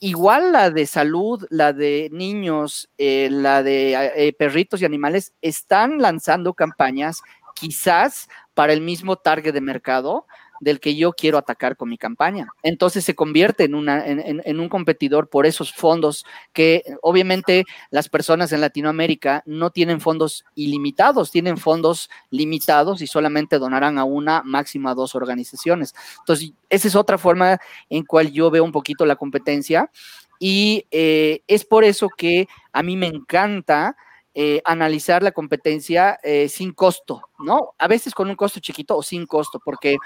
[0.00, 5.98] igual la de salud, la de niños, eh, la de eh, perritos y animales, están
[5.98, 7.22] lanzando campañas
[7.54, 10.26] quizás para el mismo target de mercado,
[10.60, 12.48] del que yo quiero atacar con mi campaña.
[12.62, 18.52] Entonces se convierte en, una, en, un competidor por esos fondos que obviamente las personas
[18.52, 24.94] en Latinoamérica no tienen fondos ilimitados, tienen fondos limitados y solamente donarán a una, máxima
[24.94, 25.94] dos organizaciones.
[26.20, 29.90] Entonces, esa es otra forma en cual yo veo un poquito la competencia
[30.38, 33.96] y eh, es por eso que a mí me encanta
[34.38, 37.72] eh, analizar la competencia eh, sin costo, ¿no?
[37.78, 39.96] A veces con un costo chiquito o sin costo, porque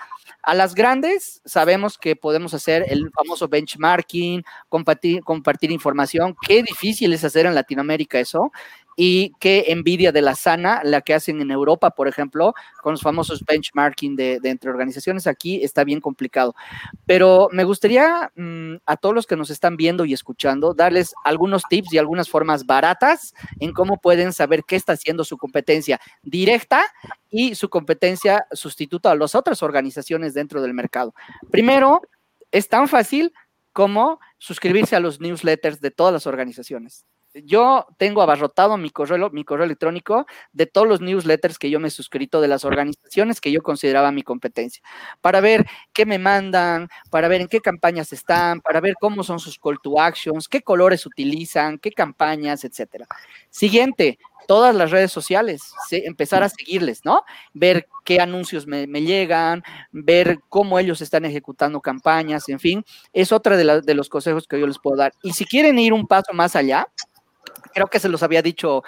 [0.44, 6.36] a las grandes sabemos que podemos hacer el famoso benchmarking, compartir, compartir información.
[6.46, 8.52] Qué difícil es hacer en Latinoamérica eso
[9.02, 13.00] y qué envidia de la sana, la que hacen en Europa, por ejemplo, con los
[13.00, 15.26] famosos benchmarking de, entre organizaciones.
[15.26, 16.54] Aquí está bien complicado.
[17.06, 21.62] Pero me gustaría mm, a todos los que nos están viendo y escuchando darles algunos
[21.70, 26.82] tips y algunas formas baratas en cómo pueden saber qué está haciendo su competencia directa
[27.30, 31.14] y su competencia sustituta a las otras organizaciones dentro del mercado.
[31.50, 32.02] Primero,
[32.50, 33.32] es tan fácil
[33.72, 39.44] como suscribirse a los newsletters de todas las organizaciones yo tengo abarrotado mi correo, mi
[39.44, 43.52] correo electrónico de todos los newsletters que yo me he suscrito de las organizaciones que
[43.52, 44.82] yo consideraba mi competencia,
[45.20, 49.38] para ver qué me mandan, para ver en qué campañas están, para ver cómo son
[49.38, 53.06] sus call to actions, qué colores utilizan, qué campañas, etcétera.
[53.50, 57.22] Siguiente, todas las redes sociales, empezar a seguirles, ¿no?
[57.52, 59.62] Ver qué anuncios me, llegan,
[59.92, 64.58] ver cómo ellos están ejecutando campañas, en fin, es otra de, de los consejos que
[64.58, 65.12] yo les puedo dar.
[65.22, 66.88] Y si quieren ir un paso más allá,
[67.72, 68.82] creo que se los había dicho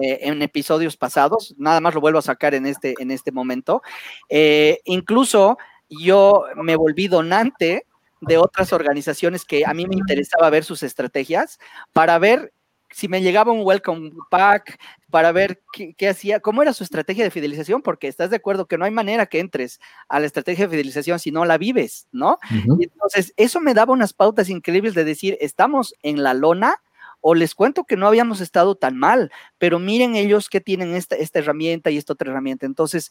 [0.00, 3.82] eh, en episodios pasados, nada más lo vuelvo a sacar en este, en este momento.
[4.28, 7.86] Eh, incluso yo me volví donante
[8.20, 11.58] de otras organizaciones que a mí me interesaba ver sus estrategias
[11.92, 12.52] para ver
[12.90, 14.78] si me llegaba un welcome pack,
[15.10, 18.78] para ver qué, hacía, cómo era su estrategia de fidelización, porque estás de acuerdo que
[18.78, 19.78] no hay manera que entres
[20.08, 22.38] a la estrategia de fidelización si no la vives, ¿no?
[22.50, 26.76] Entonces, eso me daba unas pautas increíbles de decir, estamos en la lona,
[27.20, 31.16] o les cuento que no habíamos estado tan mal, pero miren ellos que tienen esta,
[31.16, 32.66] esta herramienta y esta otra herramienta.
[32.66, 33.10] Entonces,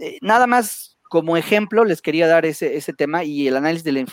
[0.00, 3.92] eh, nada más como ejemplo les quería dar ese, ese tema y el análisis de
[3.92, 4.04] la,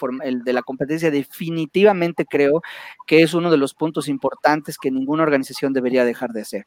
[0.44, 2.62] de la competencia definitivamente creo
[3.06, 6.66] que es uno de los puntos importantes que ninguna organización debería dejar de hacer.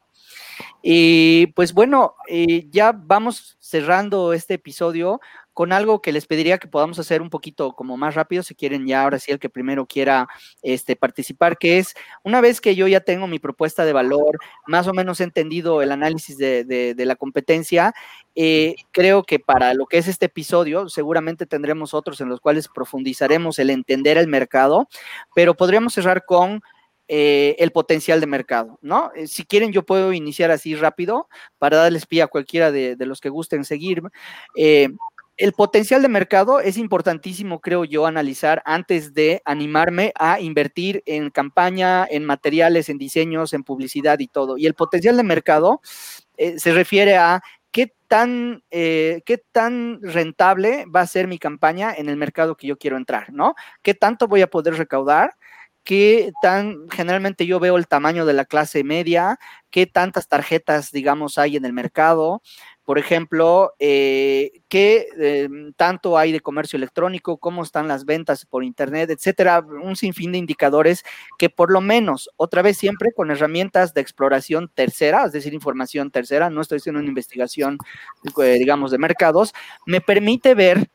[0.81, 5.19] Y pues bueno, eh, ya vamos cerrando este episodio
[5.59, 8.87] con algo que les pediría que podamos hacer un poquito como más rápido, si quieren
[8.87, 10.29] ya ahora sí el que primero quiera
[10.61, 14.87] este, participar, que es una vez que yo ya tengo mi propuesta de valor, más
[14.87, 17.93] o menos he entendido el análisis de, la competencia,
[18.35, 22.69] eh, creo que para lo que es este episodio, seguramente tendremos otros en los cuales
[22.69, 24.87] profundizaremos el entender el mercado,
[25.35, 26.61] pero podríamos cerrar con...
[27.11, 29.11] Eh, el potencial de mercado, ¿no?
[29.15, 33.19] Eh, si quieren, yo puedo iniciar así rápido para darles pie a cualquiera de, los
[33.19, 34.03] que gusten seguir
[35.39, 41.29] el potencial de mercado es importantísimo, creo yo, analizar antes de animarme a invertir en
[41.29, 44.57] campaña, en materiales, en diseños, en publicidad y todo.
[44.57, 45.79] Y el potencial de mercado
[46.35, 51.93] eh, se refiere a qué tan, eh, qué tan rentable va a ser mi campaña
[51.95, 53.55] en el mercado que yo quiero entrar, ¿no?
[53.81, 55.35] ¿Qué tanto voy a poder recaudar?
[55.83, 59.39] qué tan, generalmente yo veo el tamaño de la clase media,
[59.71, 62.43] qué tantas tarjetas, digamos, hay en el mercado,
[62.89, 68.63] por ejemplo, eh, qué em, tanto hay de comercio electrónico, cómo están las ventas por
[68.63, 71.03] Internet, etcétera, un sinfín de indicadores
[71.37, 76.09] que por lo menos, otra vez siempre con herramientas de exploración tercera, es decir, información
[76.09, 77.77] tercera, no estoy haciendo una investigación,
[78.41, 79.53] eh, digamos, de mercados,
[79.85, 80.89] me permite ver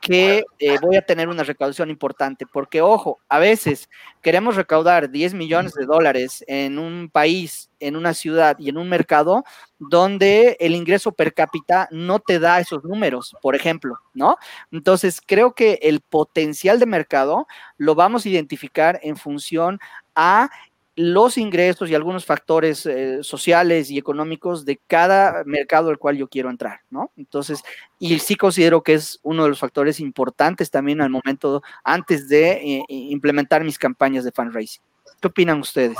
[0.00, 3.88] que eh, voy a tener una recaudación importante, porque ojo, a veces
[4.20, 8.88] queremos recaudar 10 millones de dólares en un país, en una ciudad y en un
[8.88, 9.44] mercado
[9.78, 14.36] donde el ingreso per cápita no te da esos números, por ejemplo, ¿no?
[14.70, 19.80] Entonces, creo que el potencial de mercado lo vamos a identificar en función
[20.14, 20.50] a
[20.94, 26.28] los ingresos y algunos factores eh, sociales y económicos de cada mercado al cual yo
[26.28, 27.10] quiero entrar, ¿no?
[27.16, 27.62] Entonces,
[27.98, 32.52] y sí considero que es uno de los factores importantes también al momento, antes de
[32.52, 34.82] eh, implementar mis campañas de fundraising.
[35.20, 35.98] ¿Qué opinan ustedes?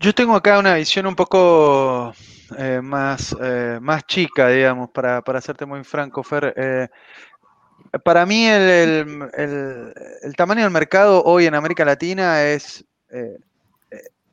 [0.00, 2.12] Yo tengo acá una visión un poco
[2.58, 3.36] eh, más,
[3.80, 6.90] más chica, digamos, para, para serte muy franco, Fer.
[8.04, 9.28] Para mí el,
[10.36, 13.36] tamaño del mercado hoy en América Latina es, eh,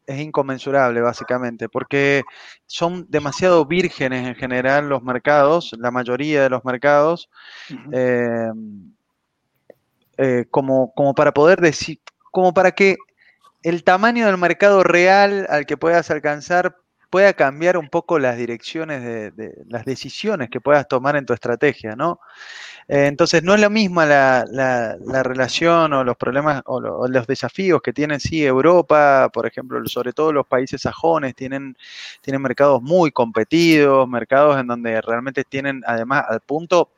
[0.10, 2.24] es inconmensurable, básicamente, porque
[2.66, 7.30] son demasiado vírgenes en general los mercados, la mayoría de los mercados,
[7.92, 8.50] eh,
[10.18, 12.00] eh, como, como para poder decir,
[12.32, 12.96] como para que
[13.62, 16.78] el tamaño del mercado real al que puedas alcanzar
[17.10, 21.96] pueda cambiar un poco las direcciones de, las decisiones que puedas tomar en tu estrategia,
[21.96, 22.20] ¿no?
[22.90, 27.94] Eh, entonces, no es lo misma la, relación o los problemas o, los desafíos que
[27.94, 31.78] tiene sí Europa, por ejemplo, sobre todo los países sajones, tienen,
[32.22, 36.90] tienen mercados muy competidos, mercados en donde realmente tienen, además, al punto,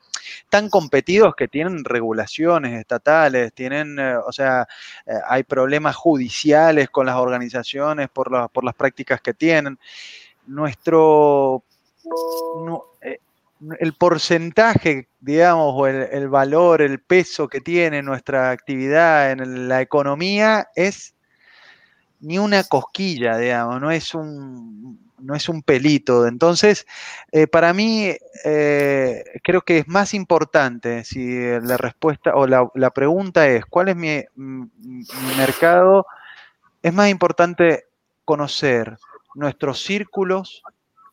[0.48, 4.66] tan competidos que tienen regulaciones estatales, tienen, eh, o sea,
[5.04, 9.78] eh, hay problemas judiciales con las organizaciones por, por las prácticas que tienen.
[10.46, 11.64] Nuestro,
[13.78, 20.68] el porcentaje, digamos, o el, valor, el peso que tiene nuestra actividad en la economía
[20.74, 21.14] es
[22.20, 26.26] ni una cosquilla, digamos, no es un, no es un pelito.
[26.26, 26.86] Entonces,
[27.30, 33.48] eh, para mí, eh, creo que es más importante si la respuesta o la, pregunta
[33.48, 34.22] es, ¿cuál es mi,
[35.36, 36.06] mercado?
[36.82, 37.86] Es más importante
[38.24, 38.98] conocer
[39.34, 40.62] nuestros círculos,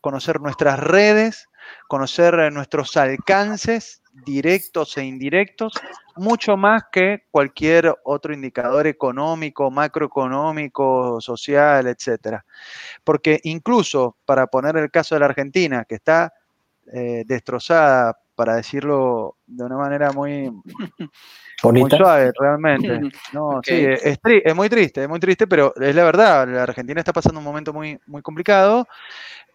[0.01, 1.48] conocer nuestras redes,
[1.87, 5.73] conocer nuestros alcances directos e indirectos,
[6.15, 12.45] mucho más que cualquier otro indicador económico, macroeconómico, social, etcétera.
[13.03, 16.33] Porque incluso, para poner el caso de la Argentina, que está
[16.91, 20.49] eh, destrozada, para decirlo de una manera muy,
[21.91, 22.87] suave, realmente.
[23.33, 27.01] No, sí, es, es, muy triste, es muy triste, pero es la verdad, la Argentina
[27.01, 28.87] está pasando un momento muy, muy complicado.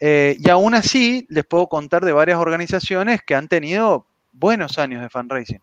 [0.00, 5.00] Eh, y aún así, les puedo contar de varias organizaciones que han tenido buenos años
[5.00, 5.62] de fundraising,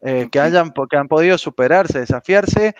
[0.00, 2.74] eh, que, hayan, que han podido superarse, desafiarse,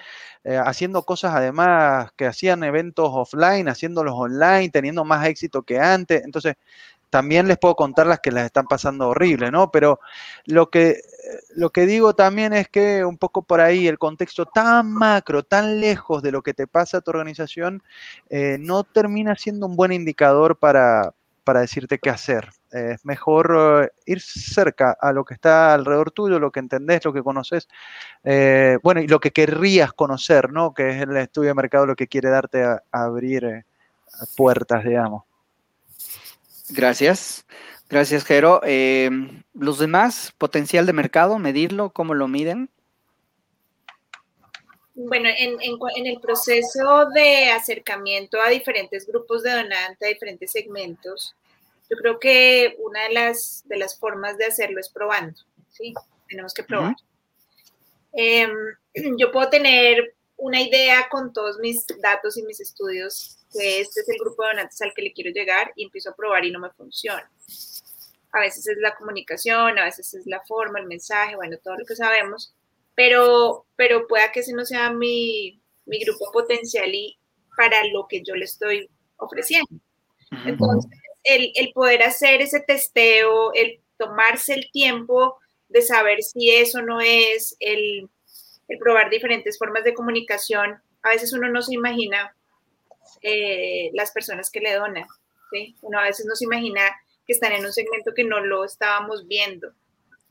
[0.44, 6.24] eh, haciendo cosas además que hacían eventos offline, haciéndolos online, teniendo más éxito que antes.
[6.24, 6.54] Entonces,
[7.14, 9.70] también les puedo contar las que las están pasando horrible, ¿no?
[9.70, 10.00] Pero
[10.46, 11.00] lo que,
[11.54, 15.80] lo que digo también es que un poco por ahí el contexto tan macro, tan
[15.80, 17.84] lejos de lo que te pasa a tu organización,
[18.30, 22.48] eh, no termina siendo un buen indicador para, para decirte qué hacer.
[22.72, 27.12] es mejor eh, ir cerca a lo que está alrededor tuyo, lo que entendés, lo
[27.12, 27.68] que conoces,
[28.24, 30.74] eh, bueno, y lo que querrías conocer, ¿no?
[30.74, 33.64] Que es el estudio de mercado lo que quiere darte a, abrir eh,
[34.36, 35.22] puertas, digamos.
[36.70, 37.46] Gracias.
[37.88, 38.60] Gracias, Jero.
[39.54, 42.70] los demás, potencial de mercado, medirlo, ¿cómo lo miden?
[44.96, 51.34] Bueno, en, en, el proceso de acercamiento a diferentes grupos de donantes, a diferentes segmentos,
[51.90, 55.40] yo creo que una de las, de las formas de hacerlo es probando,
[55.70, 55.92] ¿sí?
[56.28, 56.94] Tenemos que probar.
[58.12, 58.52] Em,
[59.18, 64.08] yo puedo tener una idea con todos mis datos y mis estudios que este es
[64.08, 66.58] el grupo de donantes al que le quiero llegar y empiezo a probar y no
[66.58, 67.30] me funciona.
[68.32, 71.84] A veces es la comunicación, a veces es la forma, el mensaje, bueno, todo lo
[71.84, 72.52] que sabemos,
[72.96, 77.16] pero, pero pueda que ese no sea mi, mi grupo potencial y
[77.56, 79.68] para lo que yo le estoy ofreciendo.
[80.44, 80.90] Entonces,
[81.22, 87.00] el, el, poder hacer ese testeo, el tomarse el tiempo de saber si eso no
[87.00, 88.08] es, el,
[88.68, 92.34] el probar diferentes formas de comunicación, a veces uno no se imagina
[93.22, 95.06] eh, las personas que le donan,
[95.50, 95.76] ¿sí?
[95.82, 96.82] Uno a veces no se imagina
[97.26, 99.72] que están en un segmento que no lo estábamos viendo.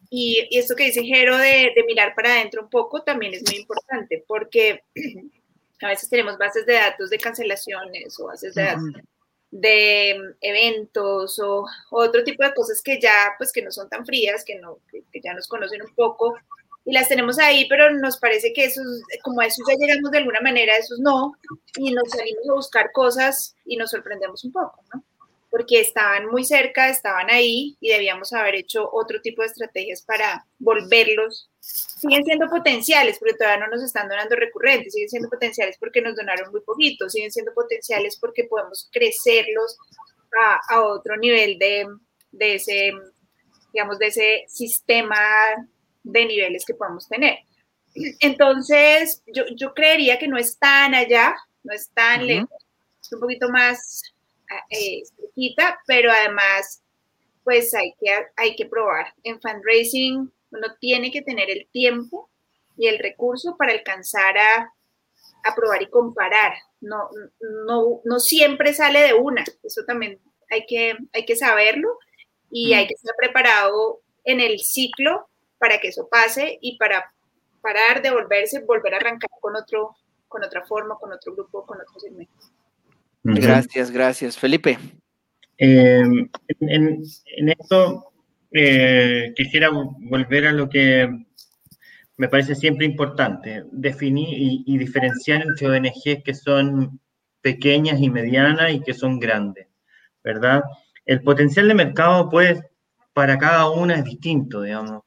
[0.10, 4.24] Y, esto que dice Jero de, mirar para adentro un poco también es muy importante
[4.28, 4.84] porque
[5.82, 8.92] a veces tenemos bases de datos de cancelaciones o bases de datos
[9.54, 14.44] de eventos o, otro tipo de cosas que ya pues que no son tan frías,
[14.44, 16.36] que, no, que, ya nos conocen un poco
[16.86, 18.86] y las tenemos ahí, pero nos parece que esos,
[19.24, 21.34] como a esos ya llegamos de alguna manera, a esos no,
[21.78, 25.04] y nos salimos a buscar cosas y nos sorprendemos un poco, ¿no?
[25.54, 30.48] porque estaban muy cerca, estaban ahí y debíamos haber hecho otro tipo de estrategias para
[30.58, 31.48] volverlos.
[31.60, 36.16] Siguen siendo potenciales porque todavía no nos están donando recurrentes, siguen siendo potenciales porque nos
[36.16, 39.78] donaron muy poquito, siguen siendo potenciales porque podemos crecerlos
[40.72, 41.86] a, otro nivel de,
[42.32, 42.92] de, ese,
[43.72, 45.20] digamos, de ese sistema
[46.04, 47.40] de niveles que podemos tener.
[48.20, 52.50] Entonces, yo, yo creería que no es tan allá, no es tan lejos,
[53.02, 54.02] es un poquito más
[54.72, 55.04] eh,
[55.88, 56.82] pero además,
[57.44, 59.14] pues hay que, hay que probar.
[59.24, 62.30] En fundraising uno tiene que tener el tiempo
[62.78, 64.74] y el recurso para alcanzar a,
[65.44, 66.54] a probar y comparar.
[66.82, 67.10] No,
[67.66, 71.98] no, no siempre sale de una, eso también hay que, hay que saberlo
[72.52, 75.28] y hay que estar preparado en el ciclo
[75.64, 77.10] para que eso pase y para
[77.62, 79.96] parar, devolverse, volver a arrancar con, otro,
[80.28, 82.34] con otra forma, con otro grupo, con otro segmento.
[83.24, 84.38] Gracias, gracias.
[84.38, 84.78] Felipe.
[85.58, 87.02] Em, en,
[87.48, 88.12] esto
[88.52, 91.10] eh, quisiera volver a lo que
[92.18, 94.28] me parece siempre importante, definir
[94.68, 97.00] y, diferenciar entre ONGs que son
[97.40, 99.70] pequeñas y medianas y que son grandes,
[100.26, 100.62] ¿verdad?
[101.06, 102.62] El potencial de mercado, pues,
[103.14, 105.04] para cada una es distinto, digamos.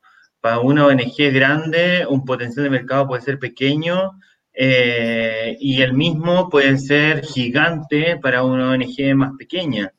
[0.46, 4.12] Para una ONG grande, un potencial de mercado puede ser pequeño
[4.54, 9.92] eh, y el mismo puede ser gigante para una ONG más pequeña.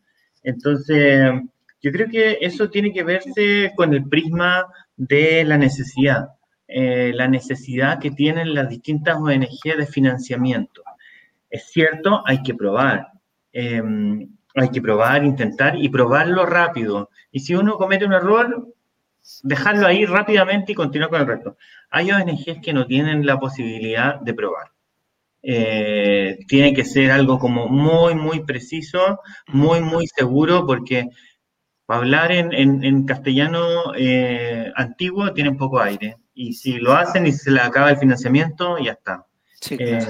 [0.44, 1.34] Entonces,
[1.82, 6.30] yo creo que eso tiene que verse con el prisma de la necesidad,
[6.66, 10.82] eh, la necesidad que tienen las distintas ONG de financiamiento.
[11.50, 13.10] Es cierto, hay que probar,
[13.52, 17.10] em, hay que probar, intentar y probarlo rápido.
[17.34, 18.77] Y si uno comete un error,
[19.44, 21.58] dejarlo ahí rápidamente y continuar con el resto.
[21.90, 24.72] Hay ONGs que no tienen la posibilidad de probar.
[25.44, 31.08] Eh, tiene que ser algo como muy, muy preciso, muy, muy seguro, porque
[31.86, 36.18] para hablar en, castellano eh, antiguo tienen poco aire.
[36.34, 39.26] Y si lo hacen y se le acaba el financiamiento, ya está.
[39.72, 40.06] Eh,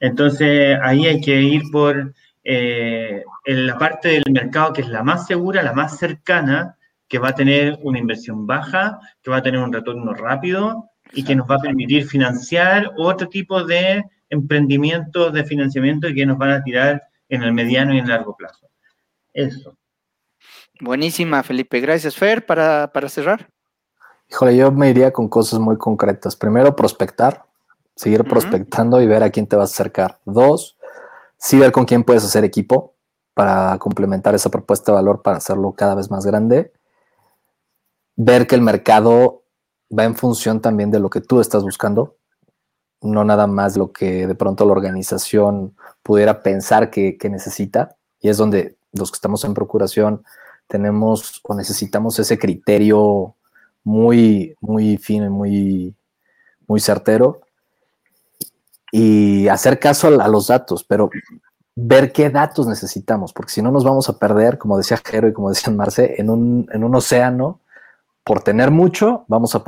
[0.00, 5.26] entonces ahí hay que ir por en la parte del mercado que es la más
[5.26, 6.77] segura, la más cercana,
[7.08, 11.24] que va a tener una inversión baja, que va a tener un retorno rápido y
[11.24, 16.36] que nos va a permitir financiar otro tipo de emprendimientos de financiamiento y que nos
[16.36, 18.68] van a tirar en el mediano y en largo plazo.
[19.32, 19.76] Eso.
[20.80, 21.80] Buenísima, Felipe.
[21.80, 23.48] Gracias, Fer, para, cerrar.
[24.30, 26.36] Híjole, yo me iría con cosas muy concretas.
[26.36, 27.46] Primero, prospectar,
[27.96, 30.18] seguir prospectando y ver a quién te vas a acercar.
[30.26, 30.76] Dos,
[31.38, 32.94] sí ver con quién puedes hacer equipo
[33.32, 36.72] para complementar esa propuesta de valor para hacerlo cada vez más grande
[38.18, 39.44] ver que el mercado
[39.96, 42.16] va en función también de lo que tú estás buscando,
[43.00, 48.36] no nada más lo que de pronto la organización pudiera pensar que, necesita, y es
[48.36, 50.24] donde los que estamos en procuración
[50.66, 53.36] tenemos o necesitamos ese criterio
[53.84, 55.94] muy, muy fino y muy,
[56.66, 57.40] muy certero,
[58.90, 61.08] y hacer caso a, los datos, pero
[61.76, 65.32] ver qué datos necesitamos, porque si no nos vamos a perder, como decía Jero y
[65.32, 67.60] como decía Marce, en un, en un océano
[68.28, 69.62] por tener mucho, vamos a,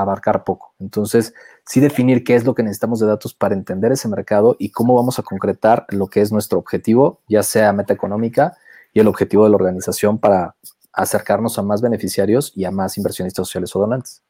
[0.00, 0.72] abarcar poco.
[0.78, 1.34] Entonces,
[1.66, 4.94] sí definir qué es lo que necesitamos de datos para entender ese mercado y cómo
[4.94, 8.56] vamos a concretar lo que es nuestro objetivo, ya sea meta económica
[8.92, 10.54] y el objetivo de la organización para
[10.92, 14.22] acercarnos a más beneficiarios y a más inversionistas sociales o donantes.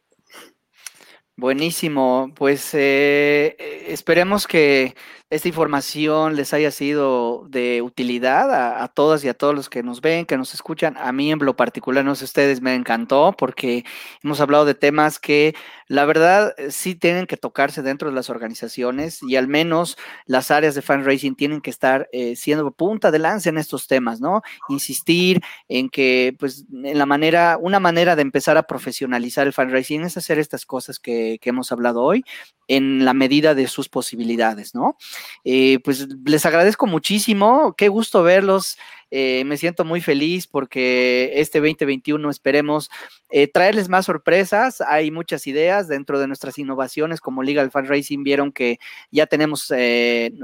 [1.37, 3.55] Buenísimo, pues eh,
[3.87, 4.97] esperemos que
[5.31, 10.01] esta información les haya sido de utilidad a, todas y a todos los que nos
[10.01, 10.97] ven, que nos escuchan.
[10.97, 13.85] A mí en lo particular, no sé ustedes, me encantó porque
[14.25, 15.55] hemos hablado de temas que
[15.87, 20.75] la verdad sí tienen que tocarse dentro de las organizaciones y al menos las áreas
[20.75, 24.41] de fundraising tienen que estar eh, siendo punta de lanza en estos temas, ¿no?
[24.71, 30.05] Insistir en que, pues, en la manera, una manera de empezar a profesionalizar el fundraising
[30.05, 32.25] es hacer estas cosas que hemos hablado hoy
[32.69, 34.97] en la medida de sus posibilidades, ¿no?
[35.45, 38.77] Eh, pues les agradezco muchísimo, qué gusto verlos.
[39.11, 42.91] Eh, me siento muy feliz porque este 2021 esperemos
[43.31, 44.81] eh, traerles más sorpresas.
[44.81, 48.23] Hay muchas ideas dentro de nuestras innovaciones como Legal Fundraising.
[48.23, 48.79] Vieron que
[49.11, 49.73] ya tenemos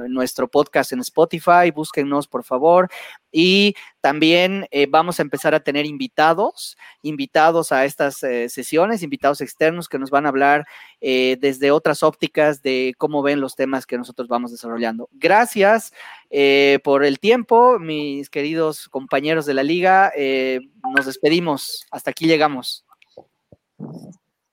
[0.09, 1.71] nuestro podcast en Spotify.
[1.75, 2.89] Búsquennos, por favor.
[3.31, 9.99] Y también vamos a empezar a tener invitados, invitados a estas sesiones, invitados externos que
[9.99, 10.67] nos van a hablar
[11.01, 15.09] desde otras ópticas de cómo ven los temas que nosotros vamos desarrollando.
[15.12, 15.93] Gracias
[16.37, 20.11] eh, por el tiempo, mis queridos compañeros de la liga.
[20.16, 20.59] Eh,
[20.93, 21.87] nos despedimos.
[21.93, 22.85] Hasta aquí llegamos.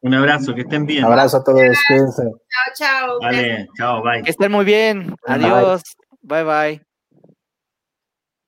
[0.02, 1.04] Un abrazo, que estén bien.
[1.04, 1.60] Un abrazo a todos.
[1.88, 3.20] Chao, chao.
[3.20, 4.22] Vale, chao, bye.
[4.22, 5.16] Que estén muy bien.
[5.26, 5.82] Adiós.
[6.22, 6.44] bye.
[6.44, 6.91] bye.